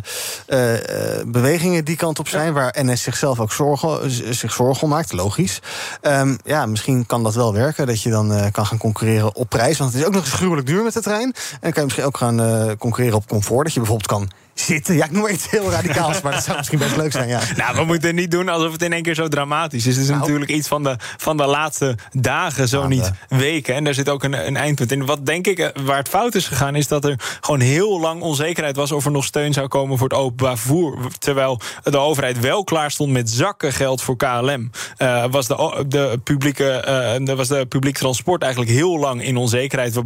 [0.49, 0.79] uh,
[1.27, 2.47] bewegingen die kant op zijn...
[2.47, 2.53] Ja.
[2.53, 5.61] waar NS zichzelf ook zorgen, zich zorgen om maakt, logisch.
[6.03, 9.49] Um, ja, misschien kan dat wel werken, dat je dan uh, kan gaan concurreren op
[9.49, 9.79] prijs.
[9.79, 11.33] Want het is ook nog eens gruwelijk duur met de trein.
[11.33, 13.65] En dan kan je misschien ook gaan concurreren op comfort.
[13.65, 14.95] Dat je bijvoorbeeld kan zitten.
[14.95, 17.29] Ja, ik noem iets heel radicaals, maar dat zou misschien best leuk zijn.
[17.29, 17.41] Ja.
[17.57, 19.95] Nou, we moeten niet doen alsof het in één keer zo dramatisch is.
[19.95, 20.21] Het is nou.
[20.21, 23.75] natuurlijk iets van de, van de laatste dagen, zo niet weken.
[23.75, 25.07] En daar zit ook een, een eindpunt in.
[25.07, 28.77] Wat denk ik, waar het fout is gegaan, is dat er gewoon heel lang onzekerheid
[28.77, 30.99] was of er nog steun zou komen voor het openbaar vervoer.
[31.19, 34.71] Terwijl de overheid wel klaar stond met zakken geld voor KLM.
[35.03, 36.85] Uh, was, de, de publieke,
[37.27, 39.99] uh, was de publiek transport eigenlijk heel lang in onzekerheid.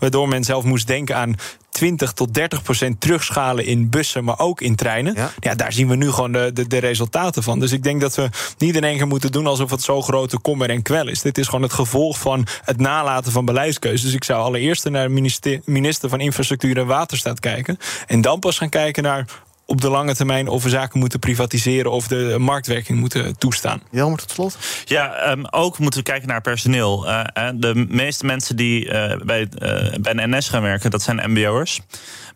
[0.00, 1.36] Waardoor men zelf moest denken aan
[1.76, 5.14] 20 tot 30 procent terugschalen in bussen, maar ook in treinen.
[5.14, 5.30] Ja.
[5.40, 7.60] ja, daar zien we nu gewoon de, de, de, resultaten van.
[7.60, 8.28] Dus ik denk dat we
[8.58, 11.22] niet in één keer moeten doen alsof het zo grote kommer en kwel is.
[11.22, 14.02] Dit is gewoon het gevolg van het nalaten van beleidskeuzes.
[14.02, 17.78] Dus ik zou allereerst naar de minister, minister van Infrastructuur en Waterstaat kijken.
[18.06, 19.26] En dan pas gaan kijken naar
[19.66, 23.82] op de lange termijn of we zaken moeten privatiseren of de marktwerking moeten toestaan.
[23.90, 24.58] Jelmer, tot slot.
[24.84, 27.06] Ja, um, ook moeten we kijken naar personeel.
[27.06, 27.24] Uh,
[27.54, 31.80] de meeste mensen die uh, bij, uh, bij de NS gaan werken, dat zijn MBO'ers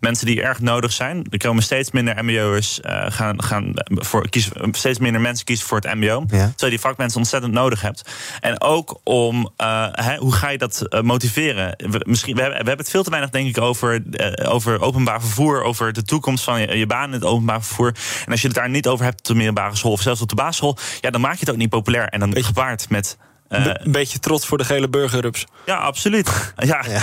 [0.01, 1.27] mensen die erg nodig zijn.
[1.31, 5.79] Er komen steeds minder MBO'ers uh, gaan, gaan voor kiezen, steeds minder mensen kiezen voor
[5.79, 6.21] het MBO.
[6.21, 6.27] Ja.
[6.27, 8.11] Terwijl je die vakmensen ontzettend nodig hebt.
[8.41, 11.75] En ook om uh, he, hoe ga je dat uh, motiveren?
[11.77, 14.03] We, misschien, we, hebben, we hebben het veel te weinig, denk ik, over,
[14.43, 17.95] over openbaar vervoer, over de toekomst van je, je baan in het openbaar vervoer.
[18.25, 20.29] En als je het daar niet over hebt op de middelbare school of zelfs op
[20.29, 22.09] de basisschool, ja, dan maak je het ook niet populair.
[22.09, 23.17] En dan gepaard met.
[23.49, 25.47] een beetje trots voor de gele burgerrups.
[25.67, 26.55] Ja, absoluut.
[26.57, 26.85] ja.
[26.89, 27.03] ja.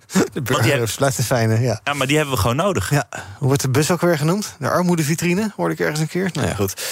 [0.32, 1.80] De een fijne, ja.
[1.84, 2.90] Ja, maar die hebben we gewoon nodig.
[2.90, 3.06] Ja.
[3.38, 4.54] Hoe wordt de bus ook weer genoemd?
[4.58, 6.30] De armoedevitrine, hoorde ik ergens een keer.
[6.32, 6.82] Nou ja, goed.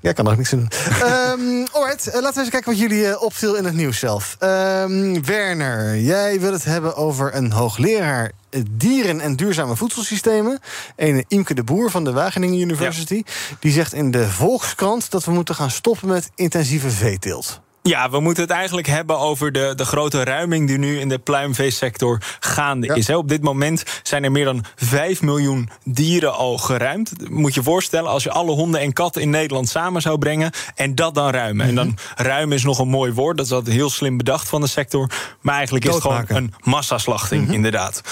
[0.00, 0.70] Ja, kan er ook niks doen.
[1.02, 4.36] um, alright, uh, laten we eens kijken wat jullie uh, opviel in het nieuws zelf.
[4.40, 8.32] Um, Werner, jij wil het hebben over een hoogleraar
[8.70, 10.60] dieren- en duurzame voedselsystemen.
[10.96, 13.22] Een Imke de Boer van de Wageningen University.
[13.24, 13.56] Ja.
[13.60, 17.60] Die zegt in de Volkskrant dat we moeten gaan stoppen met intensieve veeteelt.
[17.88, 21.18] Ja, we moeten het eigenlijk hebben over de, de grote ruiming die nu in de
[21.18, 22.94] pluimveesector gaande ja.
[22.94, 23.06] is.
[23.06, 27.30] He, op dit moment zijn er meer dan 5 miljoen dieren al geruimd.
[27.30, 30.94] Moet je voorstellen, als je alle honden en katten in Nederland samen zou brengen en
[30.94, 31.54] dat dan ruimen.
[31.54, 31.68] Mm -hmm.
[31.68, 32.28] En dan Mhm.
[32.28, 35.10] ruimen is nog een mooi woord, dat is altijd heel slim bedacht van de sector.
[35.40, 37.54] Maar eigenlijk is het gewoon een massaslachting, mm -hmm.
[37.54, 38.02] inderdaad.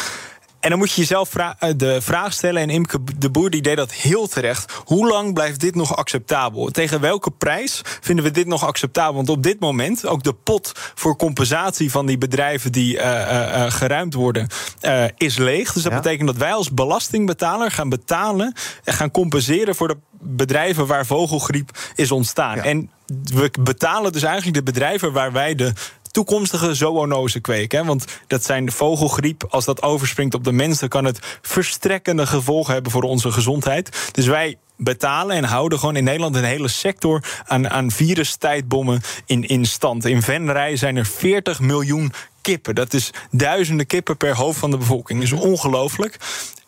[0.67, 3.77] En dan moet je jezelf vra de vraag stellen, en Imke de Boer die deed
[3.77, 4.73] dat heel terecht.
[4.85, 6.71] Hoe lang blijft dit nog acceptabel?
[6.71, 9.15] Tegen welke prijs vinden we dit nog acceptabel?
[9.15, 13.31] Want op dit moment, ook de pot voor compensatie van die bedrijven die uh, uh,
[13.31, 14.49] uh, geruimd worden,
[14.83, 15.73] uh, is leeg.
[15.73, 15.99] Dus dat ja.
[15.99, 21.71] betekent dat wij als belastingbetaler gaan betalen en gaan compenseren voor de bedrijven waar vogelgriep
[21.95, 22.57] is ontstaan.
[22.57, 22.63] Ja.
[22.63, 25.73] En we betalen dus eigenlijk de bedrijven waar wij de
[26.17, 27.87] toekomstige zoonozen kweken.
[27.87, 29.47] Want dat zijn de vogelgriep.
[29.49, 34.11] Als dat overspringt op de mens, dan kan het verstrekkende gevolgen hebben voor onze gezondheid.
[34.13, 39.49] Dus wij betalen en houden gewoon in Nederland een hele sector aan, aan virustijdbommen in,
[39.49, 40.05] in stand.
[40.05, 42.75] In Venray zijn er 40 miljoen kippen.
[42.75, 45.21] Dat is duizenden kippen per hoofd van de bevolking.
[45.21, 46.19] Dat is ongelooflijk.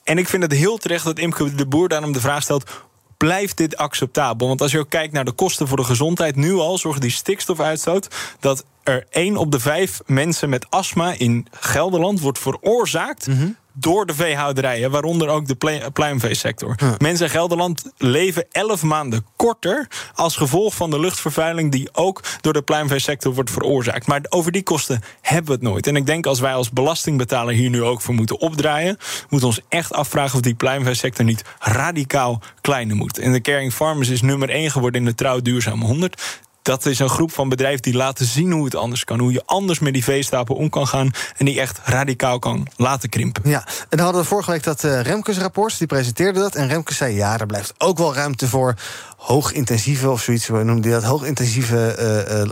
[0.04, 2.70] En ik vind het heel terecht dat Imke de Boer daarom de vraag stelt
[3.18, 4.48] blijft dit acceptabel?
[4.48, 7.10] Want als je ook kijkt naar de kosten voor de gezondheid, nu al zorgt die
[7.10, 8.08] stikstofuitstoot
[8.40, 13.26] dat er één op de vijf mensen met astma in Gelderland wordt veroorzaakt.
[13.26, 16.74] -hmm door de veehouderijen, waaronder ook de pluimveesector.
[16.98, 22.52] Mensen in Gelderland leven 11 maanden korter als gevolg van de luchtvervuiling die ook door
[22.52, 24.06] de pluimveesector wordt veroorzaakt.
[24.06, 25.86] Maar over die kosten hebben we het nooit.
[25.86, 29.54] En ik denk als wij als belastingbetaler hier nu ook voor moeten opdraaien, moeten we
[29.54, 33.18] ons echt afvragen of die pluimveesector niet radicaal kleiner moet.
[33.18, 36.98] En de Caring Farmers is nummer 1 geworden in de Trouw Duurzame 100 dat is
[36.98, 39.18] een groep van bedrijven die laten zien hoe het anders kan.
[39.18, 41.10] Hoe je anders met die veestapel om kan gaan.
[41.36, 43.42] En die echt radicaal kan laten krimpen.
[43.50, 45.78] Ja, en dan hadden we vorige week dat eh, Remkes-rapport.
[45.78, 46.54] Die presenteerde dat.
[46.54, 48.74] En Remkes zei: ja, er blijft ook wel ruimte voor
[49.16, 50.46] hoogintensieve of zoiets.
[50.46, 51.92] We noemen die dat hoogintensieve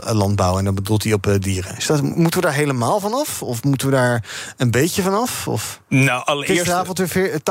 [0.03, 0.57] eh, landbouw.
[0.57, 1.75] En dan bedoelt hij op dieren.
[1.87, 3.41] Dat, moeten we daar helemaal van af?
[3.43, 4.23] Of moeten we daar
[4.57, 5.47] een beetje van af?
[5.47, 6.61] Of Nou, allereerst.
[6.61, 7.41] gisteravond weer veer-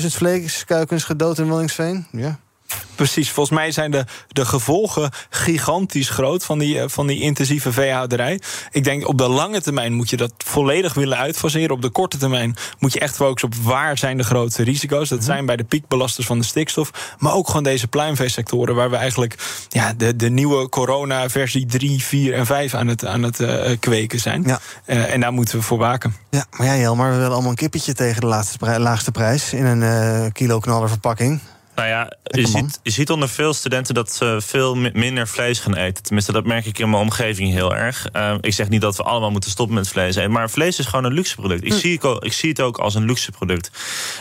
[0.00, 2.06] 80.000 vleeskuikens gedood in Wallingsveen?
[2.12, 2.38] Ja.
[2.94, 7.72] Precies, volgens mij zijn de, de gevolgen gigantisch groot van die, eh, van die intensieve
[7.72, 8.40] veehouderij.
[8.70, 11.70] Ik denk op de lange termijn moet je dat volledig willen uitfaseren.
[11.70, 15.08] Op de korte termijn moet je echt focussen op waar zijn de grootste risico's.
[15.08, 17.16] Dat zijn bij de piekbelasters van de stikstof.
[17.18, 19.34] Maar ook gewoon deze pluimveesectoren waar we eigenlijk
[19.68, 23.76] ja, de, de nieuwe corona versie 3, 4 en 5 aan het, aan het eh,
[23.80, 24.42] kweken zijn.
[24.46, 24.60] Ja.
[24.84, 26.16] Eh, en daar moeten we voor waken.
[26.30, 29.52] Ja, maar ja, Jelmar, we willen allemaal een kippetje tegen de laatste laagste prijs.
[29.52, 31.40] In een eh, kilo knaller verpakking.
[31.74, 35.58] Nou ja, je ziet, je ziet onder veel studenten dat ze veel mi- minder vlees
[35.58, 36.02] gaan eten.
[36.02, 38.06] Tenminste, dat merk ik in mijn omgeving heel erg.
[38.12, 40.30] Eh, ik zeg niet dat we allemaal moeten stoppen met vlees eten.
[40.30, 41.64] Maar vlees is gewoon een luxe product.
[41.64, 41.78] Ik, Hm.
[41.78, 43.70] zie, het ook- ik zie het ook als een luxe product.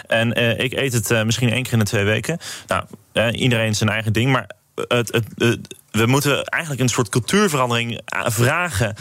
[0.07, 2.37] En eh, ik eet het eh, misschien één keer in de twee weken.
[2.67, 4.31] Nou, eh, iedereen zijn eigen ding.
[4.31, 8.95] Maar het, het, het- we moeten eigenlijk een soort cultuurverandering eh, vragen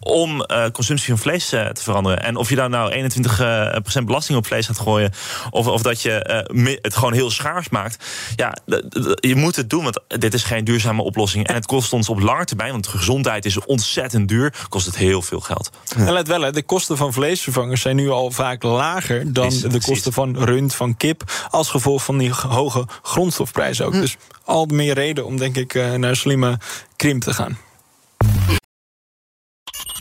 [0.00, 2.22] om eh, consumptie van vlees eh, te veranderen.
[2.22, 3.10] En of je daar nou
[4.00, 5.12] 21% belasting op vlees gaat gooien,
[5.50, 6.10] of, of dat je
[6.82, 8.04] het gewoon heel schaars maakt.
[8.36, 8.56] Ja,
[9.20, 11.46] je moet het doen, want dit is geen duurzame oplossing.
[11.46, 15.22] En het kost ons op lange termijn, want gezondheid is ontzettend duur, kost het heel
[15.22, 15.70] veel geld.
[15.96, 19.60] En let wel, hè, de kosten van vleesvervangers zijn nu al vaak lager dan de
[19.60, 19.84] precies.
[19.84, 21.22] kosten van rund, van kip.
[21.50, 23.92] Als gevolg van die hoge grondstofprijzen ook.
[23.92, 24.16] Dus
[24.48, 26.58] al meer reden om, denk ik, eh, naar slimme
[26.96, 27.58] krimp te gaan.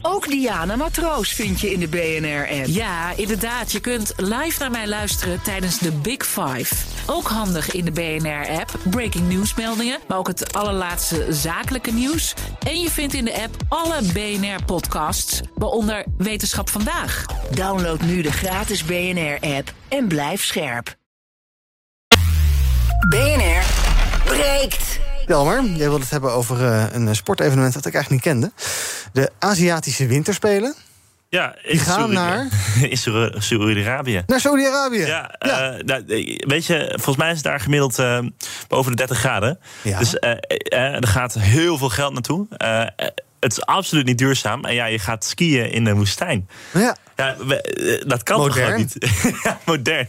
[0.01, 2.65] Ook Diana Matroos vind je in de BNR-app.
[2.65, 3.71] Ja, inderdaad.
[3.71, 6.75] Je kunt live naar mij luisteren tijdens de Big Five.
[7.05, 8.71] Ook handig in de BNR-app.
[8.89, 12.33] Breaking nieuwsmeldingen, maar ook het allerlaatste zakelijke nieuws.
[12.59, 17.25] En je vindt in de app alle BNR-podcasts, waaronder Wetenschap Vandaag.
[17.51, 20.95] Download nu de gratis BNR-app en blijf scherp.
[23.09, 23.56] BNR
[24.27, 24.99] breekt.
[25.27, 28.51] Jelmer, jij wilde het hebben over eh, een sportevenement dat ik eigenlijk niet kende.
[29.13, 30.75] De Aziatische Winterspelen.
[31.29, 32.47] Ja, Die gaan naar?
[32.89, 32.97] in
[33.37, 34.23] Saoedi-Arabië.
[34.27, 35.05] Naar Saudi-Arabië.
[35.05, 38.19] Ja, eh, nou, eh, weet je, volgens mij is het daar gemiddeld eh,
[38.67, 39.59] boven de 30 graden.
[39.81, 39.99] Ja.
[39.99, 42.47] Dus eh, eh, er gaat heel veel geld naartoe.
[43.39, 44.65] Het is absoluut niet duurzaam.
[44.65, 46.49] En ja, je gaat skiën in de woestijn.
[46.73, 46.95] Ja.
[47.15, 48.65] Ja, we- eh, dat kan toch Modern.
[48.65, 48.97] gewoon niet?
[49.43, 50.07] ja, modern.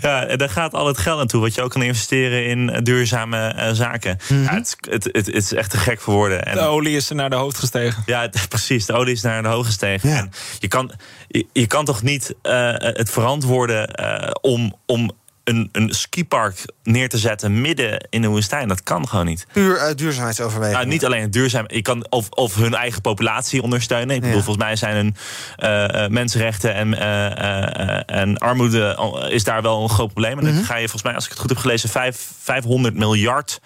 [0.00, 2.82] ja, en daar gaat al het geld naartoe wat je ook kan investeren in eh,
[2.82, 4.18] duurzame eh, zaken.
[4.28, 4.42] Mhm.
[4.42, 6.44] ja, het, is- het, het, het is echt te gek voor woorden.
[6.46, 8.02] En, De olie is er naar de hoofd gestegen.
[8.06, 8.86] ja, het- precies.
[8.86, 10.08] De olie is naar de hoog gestegen.
[10.08, 10.16] Ja.
[10.16, 10.90] En je, kan,
[11.28, 15.10] je, je kan toch niet eh, het verantwoorden eh, om, om
[15.44, 18.68] een, een skipark neer te zetten midden in de woestijn?
[18.68, 19.46] Dat kan gewoon niet.
[19.52, 20.80] Puur uit duurzaamheidsoverwegingen.
[20.80, 21.64] Nou, niet alleen duurzaam.
[21.66, 24.14] Je kan of, of hun eigen populatie ondersteunen.
[24.14, 24.42] Ik bedoel, Ja.
[24.44, 25.16] volgens mij zijn hun
[25.56, 28.98] eh, eh, mensenrechten en, eh, eh, eh, en armoede
[29.30, 30.38] is daar wel een groot probleem.
[30.38, 30.54] En Mhm.
[30.54, 33.60] dan ga je volgens mij, als ik het goed heb gelezen, vijf, 500 miljard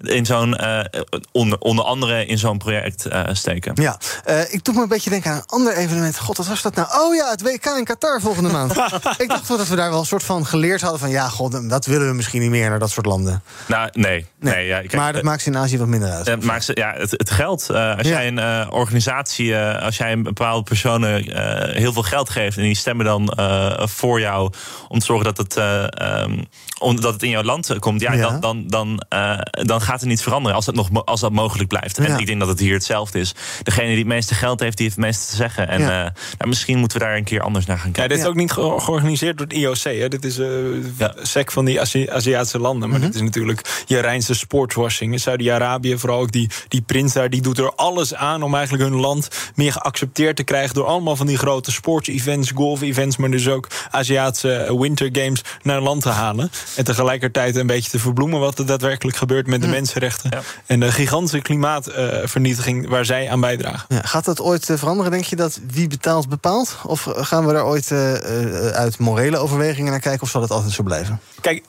[0.00, 0.80] in zo'n, eh,
[1.32, 3.72] onder, onder andere in zo'n project eh, steken.
[3.74, 6.18] Ja, eh, ik doe me een beetje denken aan een ander evenement.
[6.18, 6.88] God, wat was dat nou?
[7.00, 8.72] Oh ja, het WK in Qatar volgende maand.
[9.18, 11.10] ik dacht wel dat we daar wel een soort van geleerd hadden van...
[11.10, 13.42] ja, god, dat willen we misschien niet meer naar dat soort landen.
[13.66, 14.26] Nou, nee.
[14.40, 14.66] nee.
[14.66, 16.26] ja, kijk, maar dat maakt ze in Azië wat minder uit.
[16.28, 17.70] Eh, maar ze- ja, het, het geld.
[17.70, 17.96] als Ja.
[18.02, 21.22] jij een organisatie, als jij een bepaalde personen
[21.76, 23.32] heel veel geld geeft en die stemmen dan
[23.88, 24.52] voor jou
[24.88, 26.42] om te zorgen dat het, eh, ehm,
[26.78, 28.20] om, dat het in jouw land komt, ja, Ja.
[28.38, 29.02] dan, dan, dan,
[29.66, 31.98] dan gaat het niet veranderen als dat, nog, als dat mogelijk blijft.
[31.98, 32.18] En Ja.
[32.18, 33.34] ik denk dat het hier hetzelfde is.
[33.62, 35.68] Degene die het meeste geld heeft, die heeft het meeste te zeggen.
[35.68, 35.88] En Ja.
[36.04, 38.16] eh, nou, misschien moeten we daar een keer anders naar gaan Ja, kijken.
[38.16, 39.82] dit is ook niet ge- georganiseerd door het IOC.
[39.82, 40.08] Hè.
[40.08, 40.48] Dit is eh
[41.22, 42.88] sec van die Azi- Aziatische landen.
[42.90, 45.12] Maar dit is natuurlijk je Rijnse sportswashing.
[45.12, 47.30] In Saudi-Arabië, vooral ook die, die prins daar...
[47.30, 50.74] die doet er alles aan om eigenlijk hun land meer geaccepteerd te krijgen...
[50.74, 53.16] door allemaal van die grote sports-events, golf-events...
[53.16, 56.50] maar dus ook Aziatische winter games naar een land te halen.
[56.76, 58.40] En tegelijkertijd een beetje te verbloemen...
[58.40, 60.30] wat er daadwerkelijk gebeurt met de mensenrechten...
[60.66, 63.84] en de gigantische klimaatvernietiging waar zij aan bijdragen.
[63.88, 66.76] Ja, gaat dat ooit eh, veranderen, denk je, dat wie betaalt bepaalt?
[66.84, 70.22] Of gaan we daar ooit eh, eh, uit morele overwegingen naar kijken...
[70.22, 71.20] of zal het altijd zo blijven?
[71.40, 71.64] Kijk,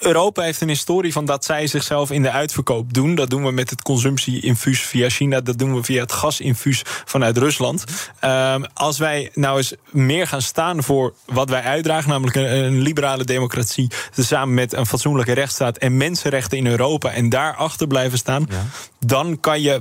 [0.00, 3.14] Europa heeft een historie van dat zij zichzelf in de uitverkoop doen.
[3.14, 5.40] Dat doen we met het consumptieinfuus via China.
[5.40, 7.84] Dat doen we via het gasinfuus vanuit Rusland.
[8.20, 12.80] Ehm, als wij nou eens meer gaan staan voor wat wij uitdragen, namelijk een, een
[12.80, 18.48] liberale democratie, samen met een fatsoenlijke rechtsstaat en mensenrechten in Europa, en daarachter blijven staan,
[18.98, 19.80] dan kan je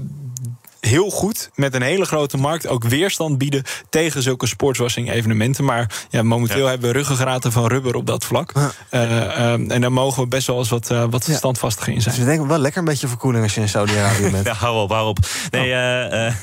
[0.89, 5.63] heel goed met een hele grote markt ook weerstand bieden tegen zulke sportswashing evenementen.
[5.63, 8.53] Maar ja, momenteel hebben we ruggengraten van rubber op dat vlak.
[8.89, 12.15] Eh, ehm, en daar mogen we best wel eens wat, eh, wat standvastiger in zijn.
[12.15, 14.45] Dus ik denk wel lekker een beetje verkoeling als je in Saudi-Arabië bent.
[14.45, 15.17] Ja, hou op, hou op.
[15.51, 16.33] Nee, eh, eh,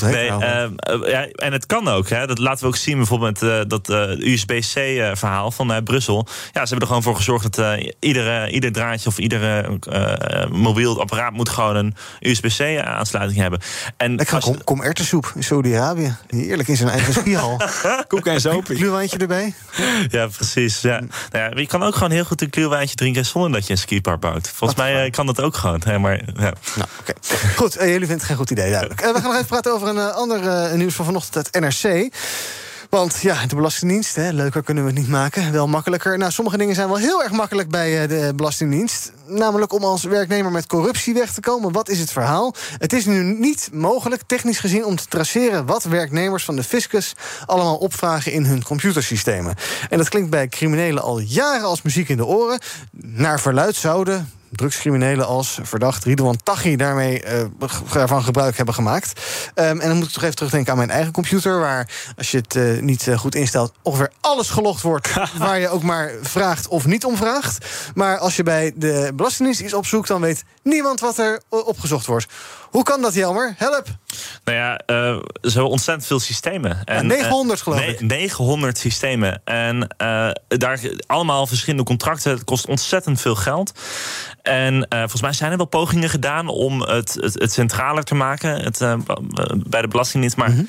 [0.00, 0.70] nee eh, eh,
[1.06, 2.08] ja, en het kan ook.
[2.08, 2.26] Hè.
[2.26, 6.26] Dat laten we ook zien bijvoorbeeld met eh, dat eh, USB-C-verhaal van eh, Brussel.
[6.26, 10.50] Ja, ze hebben er gewoon voor gezorgd dat eh, iedere, ieder draadje of iedere eh,
[10.50, 13.59] mobiel apparaat moet gewoon een USB-C-aansluiting hebben.
[13.96, 16.16] En Ik ga als- kom, kom erwtensoep in Saudi-Arabië.
[16.26, 17.60] Heerlijk in zijn eigen skihal.
[18.08, 18.76] Koek en zoopie.
[18.76, 19.54] Gluwijntje erbij.
[20.08, 20.80] Ja, precies.
[20.80, 21.00] Ja.
[21.00, 23.78] Nou ja, je kan ook gewoon heel goed een kluurwijntje drinken zonder dat je een
[23.78, 24.48] skipark bouwt.
[24.48, 25.82] Volgens mij eh, kan dat ook gewoon.
[25.84, 26.52] Hè, maar, ja.
[26.74, 27.12] Nou, oké.
[27.56, 29.00] Goed, eh, jullie vinden het geen goed idee, duidelijk.
[29.00, 32.14] Eh, we gaan nog even praten over een ander eh, nieuws van vanochtend uit NRC.
[32.90, 35.52] Want ja, de Belastingdienst, hè, leuker kunnen we het niet maken.
[35.52, 36.18] Wel makkelijker.
[36.18, 39.12] Nou, sommige dingen zijn wel heel erg makkelijk bij eh, de Belastingdienst.
[39.26, 41.72] Namelijk om als werknemer met corruptie weg te komen.
[41.72, 42.54] Wat is het verhaal?
[42.78, 47.12] Het is nu niet mogelijk, technisch gezien, om te traceren wat werknemers van de fiscus
[47.46, 49.54] allemaal opvragen in hun computersystemen.
[49.90, 52.60] En dat klinkt bij criminelen al jaren als muziek in de oren.
[52.92, 57.44] Naar verluid zouden drugscriminelen als verdacht Ridwan Taghi daarmee eh,
[57.92, 59.20] daarvan gebruik hebben gemaakt.
[59.54, 62.36] Ehm, en dan moet ik toch even terugdenken aan mijn eigen computer, waar als je
[62.36, 66.68] het eh, niet eh, goed instelt, ongeveer alles gelogd wordt waar je ook maar vraagt
[66.68, 67.66] of niet om vraagt.
[67.94, 72.26] Maar als je bij de Belastingdienst iets opzoekt, dan weet niemand wat er opgezocht wordt.
[72.70, 73.54] Hoe kan dat, Jelmer?
[73.56, 73.86] Help!
[74.44, 74.96] Nou ja, eh,
[75.42, 76.84] ze hebben ontzettend veel systemen.
[76.84, 78.00] En, 900 eh, geloof ik.
[78.00, 79.40] 900 systemen.
[79.44, 82.30] En eh, daar allemaal verschillende contracten.
[82.32, 83.72] Het kost ontzettend veel geld.
[84.42, 88.62] En volgens mij zijn er wel pogingen gedaan om het, het, het centraler te maken
[88.62, 88.78] het,
[89.56, 90.36] bij de Belastingdienst.
[90.36, 90.64] Maar Mhm.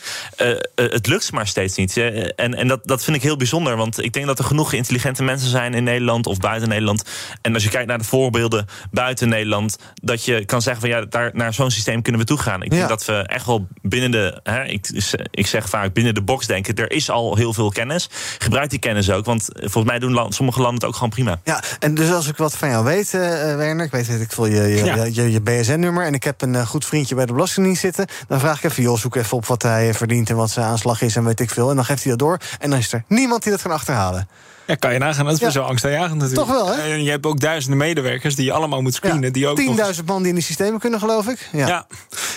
[0.75, 1.97] het lukt maar steeds niet.
[1.97, 3.75] En, en dat, dat vind ik heel bijzonder.
[3.75, 7.03] Want ik denk dat er genoeg intelligente mensen zijn in Nederland of buiten Nederland.
[7.41, 11.05] En als je kijkt naar de voorbeelden buiten Nederland, dat je kan zeggen van ja,
[11.05, 12.63] daar, naar zo'n systeem kunnen we toe gaan.
[12.63, 12.87] Ik denk Ja.
[12.87, 14.89] dat we echt wel binnen de, hè, ik,
[15.31, 16.75] ik zeg vaak binnen de box denken.
[16.75, 18.09] Er is al heel veel kennis.
[18.37, 21.39] Gebruik die kennis ook, want volgens mij doen land, sommige landen het ook gewoon prima.
[21.43, 24.21] Ja, en dus als ik wat van jou weet, eh, eh, Werner, ik weet weet
[24.21, 25.03] ik veel, je, je, Ja.
[25.03, 26.05] je, je, je BSN-nummer...
[26.05, 28.05] en ik heb een eh, goed vriendje bij de Belastingdienst zitten...
[28.27, 30.29] dan vraag ik even, joh, zoek even op wat hij verdient...
[30.29, 31.69] en wat zijn aanslag is en weet ik veel.
[31.69, 32.37] En dan geeft hij dat door.
[32.59, 34.27] En dan is er niemand die dat kan achterhalen.
[34.71, 35.25] Ja, kan je nagaan.
[35.25, 36.47] Dat is wel angstaanjagend natuurlijk.
[36.47, 36.81] Toch wel, hè?
[36.81, 39.33] En je hebt ook duizenden medewerkers die je allemaal moet screenen.
[39.33, 41.49] die ook nog 10.000 man die in die systemen kunnen, geloof ik.
[41.51, 41.67] Ja.
[41.67, 41.87] Ja.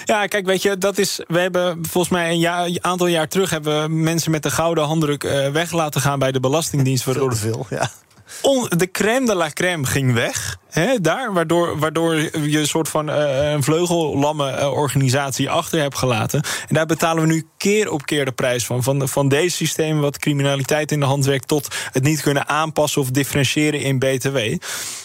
[0.04, 1.20] ja, kijk, weet je, dat is.
[1.26, 4.84] We hebben volgens mij een, jaar, aantal jaar terug hebben we mensen met de gouden
[4.84, 7.04] handdruk eh, weg laten gaan bij de Belastingdienst.
[7.04, 7.90] Te veel, ja.
[8.76, 10.56] De crème de la crème ging weg.
[11.00, 16.42] Daar, waardoor, waardoor je een soort van eh, een vleugellamme eh, organisatie achter hebt gelaten.
[16.68, 18.82] En daar betalen we nu keer op keer de prijs van.
[18.82, 21.48] Van, van deze systemen wat criminaliteit in de hand werkt...
[21.48, 24.38] tot het niet kunnen aanpassen of differentiëren in BTW.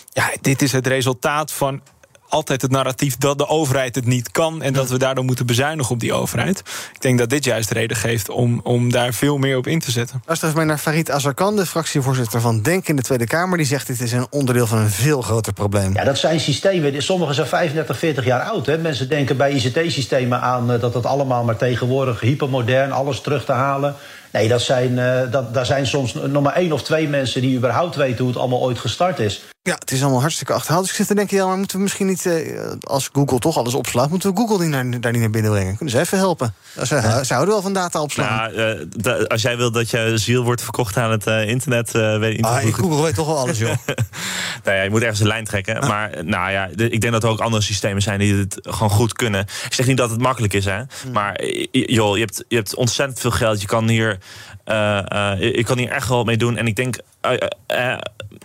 [0.10, 1.82] Ja, dit is het resultaat van
[2.30, 4.62] altijd het narratief dat de overheid het niet kan...
[4.62, 6.60] en dat we daardoor moeten bezuinigen op die overheid.
[6.94, 9.92] Ik denk dat dit juist reden geeft om, om daar veel meer op in te
[9.92, 10.22] zetten.
[10.26, 13.58] Luister even naar Farid Azarkan, de fractievoorzitter van DENK in de Tweede Kamer.
[13.58, 15.94] Die zegt dit is een onderdeel van een veel groter probleem.
[15.94, 17.04] Ja, dat zijn systemen.
[17.04, 18.66] Sommige zijn 35, 40 jaar oud.
[18.66, 18.78] Hè.
[18.78, 23.52] Mensen denken bij ICT-systemen aan eh, dat dat allemaal maar tegenwoordig hypermodern, alles terug te
[23.52, 23.96] halen.
[24.32, 27.58] Nee, dat zijn, eh, dat, daar zijn soms nog maar één of twee mensen die
[27.58, 29.42] überhaupt weten hoe het allemaal ooit gestart is.
[29.62, 30.82] Ja, het is allemaal hartstikke achterhaald.
[30.82, 33.58] Dus ik zit te denken, ja, maar moeten we misschien niet, eh, als Google toch
[33.58, 35.76] alles opslaat, moeten we Google naar, daar niet naar binnen brengen?
[35.76, 36.54] Kunnen ze even helpen?
[36.84, 38.54] Ze, ze houden wel van data opslaan.
[38.54, 42.32] Nou, eh, als jij wilt dat je ziel wordt verkocht aan het internet, eh, weet
[42.32, 43.70] ik niet Ah, Google weet toch wel alles, joh.
[44.64, 45.88] nou ja, je moet ergens een lijn trekken.
[45.88, 49.14] Maar nou ja, ik denk dat er ook andere systemen zijn die het gewoon goed
[49.14, 49.42] kunnen.
[49.66, 50.82] Ik zeg niet dat het makkelijk is, hè.
[51.12, 53.62] Maar eh, joh, je hebt, je hebt ontzettend veel geld.
[53.62, 54.18] Je kan hier,
[54.64, 56.58] eh, eh, je kan hier echt wel mee doen.
[56.58, 57.32] En ik denk, eh,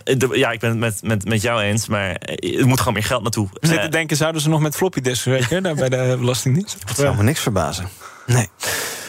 [0.03, 1.87] de- ja, ik ben het met, met, met jou eens.
[1.87, 2.09] Maar
[2.59, 3.47] er moet gewoon meer geld naartoe.
[3.59, 6.87] Ik zit te denken, zouden ze nog met floppy disks werken daar bij de Belastingdienst?
[6.87, 7.89] Dat zou me niks verbazen.
[8.25, 8.49] Nee.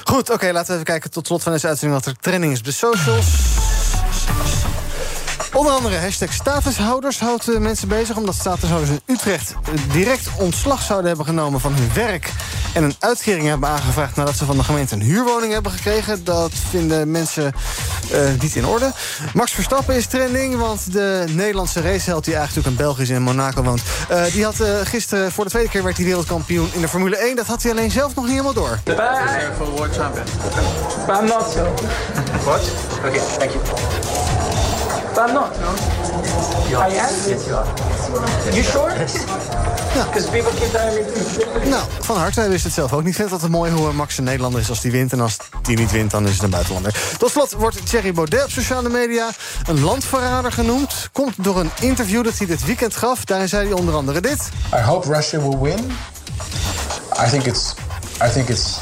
[0.05, 2.03] Goed, oké, laten we even kijken tot slot van deze uitzending...
[2.05, 3.27] wat er trending is op de socials.
[5.57, 8.17] Onder andere hashtag statushouders houdt eh, mensen bezig...
[8.17, 12.33] omdat statushouders in Utrecht eh, direct ontslag zouden hebben genomen van hun werk...
[12.75, 16.25] en een uitkering hebben aangevraagd nadat ze van de gemeente een huurwoning hebben gekregen.
[16.25, 17.55] Dat vinden mensen
[18.11, 18.93] eh, niet in orde.
[19.35, 22.25] Max Verstappen is trending, want de Nederlandse raceheld...
[22.25, 23.83] die eigenlijk ook in België in Monaco woont...
[24.09, 27.37] eh, die had gisteren, voor de tweede keer werd hij wereldkampioen in de Formule 1.
[27.37, 28.79] Dat had hij alleen zelf nog niet helemaal door.
[29.57, 30.25] for world champion.
[31.07, 31.75] But I'm not so.
[32.45, 32.71] What?
[33.05, 34.46] Okay, thank you.
[35.17, 36.79] But I'm not, no.
[36.79, 37.15] I am?
[37.27, 37.67] Yes, you are.
[38.53, 38.91] You sure?
[40.05, 42.41] Because people keep telling me Nou, van harte.
[42.41, 43.15] Hij wist het zelf ook niet.
[43.15, 45.13] Vindt dat het mooi hoe Max een Nederlander is als die wint.
[45.13, 46.95] En als die niet wint, dan is het een buitenlander.
[47.19, 49.29] Tot slot wordt Thierry Baudet op sociale media
[49.67, 51.09] een landverrader genoemd.
[51.13, 53.25] Komt door een interview dat hij dit weekend gaf.
[53.25, 54.49] Daarin zei hij onder andere dit.
[54.75, 55.93] I hope Russia will win.
[57.27, 57.75] I think it's
[58.25, 58.79] I think it's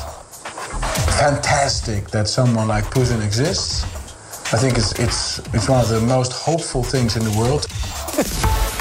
[1.06, 3.82] fantastic that someone like Putin exists.
[4.52, 7.66] I think it's it's it's one of the most hopeful things in the world.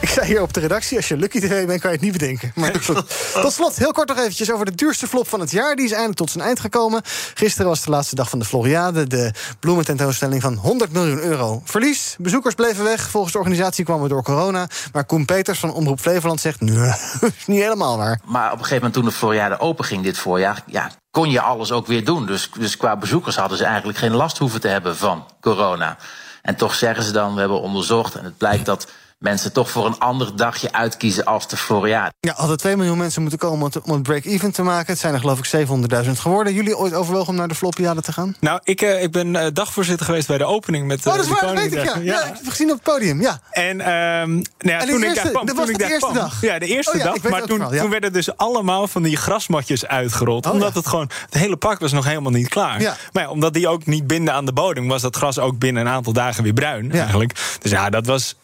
[0.00, 2.12] Ik zei hier op de redactie, als je Lucky TV bent, kan je het niet
[2.12, 2.52] bedenken.
[2.54, 3.32] Maar goed.
[3.42, 5.76] Tot slot, heel kort nog eventjes over de duurste flop van het jaar.
[5.76, 7.02] Die is eindelijk tot zijn eind gekomen.
[7.34, 9.06] Gisteren was de laatste dag van de Floriade.
[9.06, 11.62] De bloemententoonstelling van 100 miljoen euro.
[11.64, 13.10] Verlies, bezoekers bleven weg.
[13.10, 14.68] Volgens de organisatie kwamen we door corona.
[14.92, 16.60] Maar Koen Peters van Omroep Flevoland zegt...
[16.60, 16.92] nee,
[17.38, 18.20] is niet helemaal waar.
[18.24, 20.62] Maar op een gegeven moment toen de Floriade open ging dit voorjaar...
[20.66, 22.26] Ja, kon je alles ook weer doen.
[22.26, 25.96] Dus, dus qua bezoekers hadden ze eigenlijk geen last hoeven te hebben van corona.
[26.42, 28.14] En toch zeggen ze dan, we hebben onderzocht...
[28.14, 32.12] en het blijkt dat mensen toch voor een ander dagje uitkiezen als de Floriade.
[32.20, 34.92] Ja, hadden 2 miljoen mensen moeten komen om het, break-even te maken.
[34.92, 35.66] Het zijn er geloof ik
[36.04, 36.54] 700.000 geworden.
[36.54, 38.36] Jullie ooit overwogen om naar de Floppiade te gaan?
[38.40, 41.24] Nou, ik, uh, ik ben uh, dagvoorzitter geweest bij de opening met uh, Oh, dat
[41.24, 41.94] is waar, dat weet ik, ja.
[41.96, 42.00] ja.
[42.02, 42.18] ja.
[42.18, 43.40] ik heb het gezien op het podium, ja.
[43.50, 45.46] En, um, nou ja, en toen eerste, ik daar kwam...
[45.46, 46.40] Dat was toen de ik eerste kwam, dag?
[46.40, 47.30] Ja, de eerste oh, ja, dag.
[47.30, 47.80] Maar toen, wel, ja.
[47.80, 50.46] toen werden dus allemaal van die grasmatjes uitgerold.
[50.46, 50.78] Oh, omdat ja.
[50.78, 51.10] het gewoon...
[51.24, 52.80] Het hele park was nog helemaal niet klaar.
[52.80, 52.96] Ja.
[53.12, 54.88] Maar ja, omdat die ook niet binden aan de bodem...
[54.88, 57.58] was dat gras ook binnen een aantal dagen weer bruin, eigenlijk.
[57.60, 58.36] Dus ja, dat was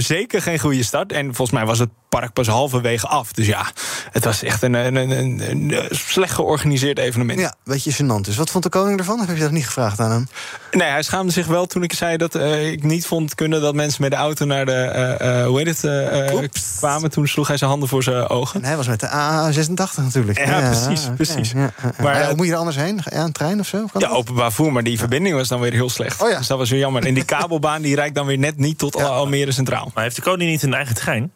[0.00, 1.12] zeker geen goede start.
[1.12, 3.32] En volgens mij was het park pas halverwege af.
[3.32, 3.66] Dus ja,
[4.10, 7.40] het was echt een, een, een, een, een slecht georganiseerd evenement.
[7.40, 8.20] Ja, beetje gênant.
[8.20, 9.20] Dus wat vond de koning ervan?
[9.20, 10.28] Of heb je dat niet gevraagd aan hem?
[10.70, 13.74] Nee, hij schaamde zich wel toen ik zei dat uh, ik niet vond kunnen dat
[13.74, 17.10] mensen met de auto naar de, uh, uh, hoe heet het, kwamen.
[17.10, 18.60] Toen sloeg hij zijn handen voor zijn ogen.
[18.60, 20.38] En hij was met de A86 natuurlijk.
[20.38, 21.16] Ja, ja precies, okay.
[21.16, 21.50] precies.
[21.52, 23.00] Ja, maar hoe moet je er anders heen?
[23.04, 23.86] Ja, een trein of zo?
[23.92, 26.22] Kan ja, openbaar voer, maar die verbinding was dan weer heel slecht.
[26.22, 26.38] Oh, ja.
[26.38, 27.06] Dus dat was weer jammer.
[27.06, 29.90] En die kabelbaan die reikt dan weer net niet tot Almere Centraal.
[29.94, 31.32] Maar heeft de koning niet een eigen trein?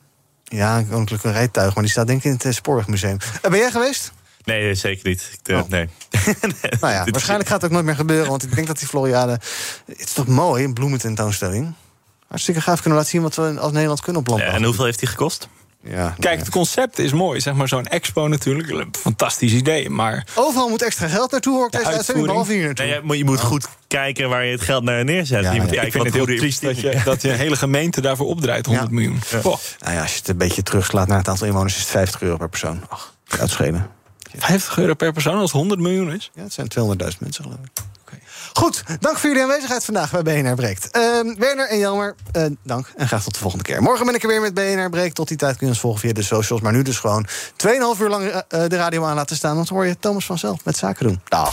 [0.53, 3.17] Ja, een koninklijke rijtuig, maar die staat denk ik in het Spoorwegmuseum.
[3.43, 4.13] ben jij geweest?
[4.45, 5.39] Nee, zeker niet.
[5.45, 5.69] Ik, oh.
[5.69, 5.89] nee.
[6.81, 8.31] nou ja, waarschijnlijk gaat het ook nooit meer gebeuren.
[8.31, 9.33] Want ik denk dat die Floriade...
[9.87, 11.75] Het is toch mooi, een bloemententoonstelling.
[12.29, 14.39] Hartstikke gaaf kunnen laten zien wat we als Nederland kunnen op.
[14.39, 15.49] Ja, en hoeveel heeft die gekost?
[15.85, 17.41] Ja, Kijk, het concept is mooi.
[17.41, 18.71] Zeg maar zo'n expo natuurlijk.
[18.71, 20.27] Een fantastisch idee, maar...
[20.35, 22.87] Overal moet extra geld naartoe, hoor ik deze uitzending, behalve hier naartoe.
[22.87, 23.45] Nee, je moet, je moet oh.
[23.45, 25.43] goed kijken waar je het geld naar neerzet.
[25.43, 25.81] Ja, je moet ja.
[25.81, 28.27] kijken Ik vind wat het heel triest dat je, dat je een hele gemeente daarvoor
[28.27, 29.21] opdraait, 100 miljoen.
[29.43, 31.75] Nou ja, als je het een beetje terugslaat naar het aantal inwoners...
[31.75, 32.85] is het 50 euro per persoon.
[32.89, 33.91] Ach, uitschelen.
[34.37, 36.31] 50 euro per persoon als het 100 miljoen is?
[36.35, 37.83] Ja, het zijn 200.000 mensen, geloof ik.
[38.53, 40.97] Goed, dank voor jullie aanwezigheid vandaag bij BNR Breekt.
[40.97, 41.03] Uh,
[41.39, 43.83] Werner en Jelmer, uh, dank en graag tot de volgende keer.
[43.83, 45.15] Morgen ben ik er weer met BNR Breekt.
[45.15, 46.61] Tot die tijd kun je ons volgen via de socials.
[46.61, 49.55] Maar nu dus gewoon 2,5 uur lang uh, de radio aan laten staan.
[49.55, 51.21] Want dan hoor je Thomas vanzelf met zaken doen.
[51.29, 51.53] Dag.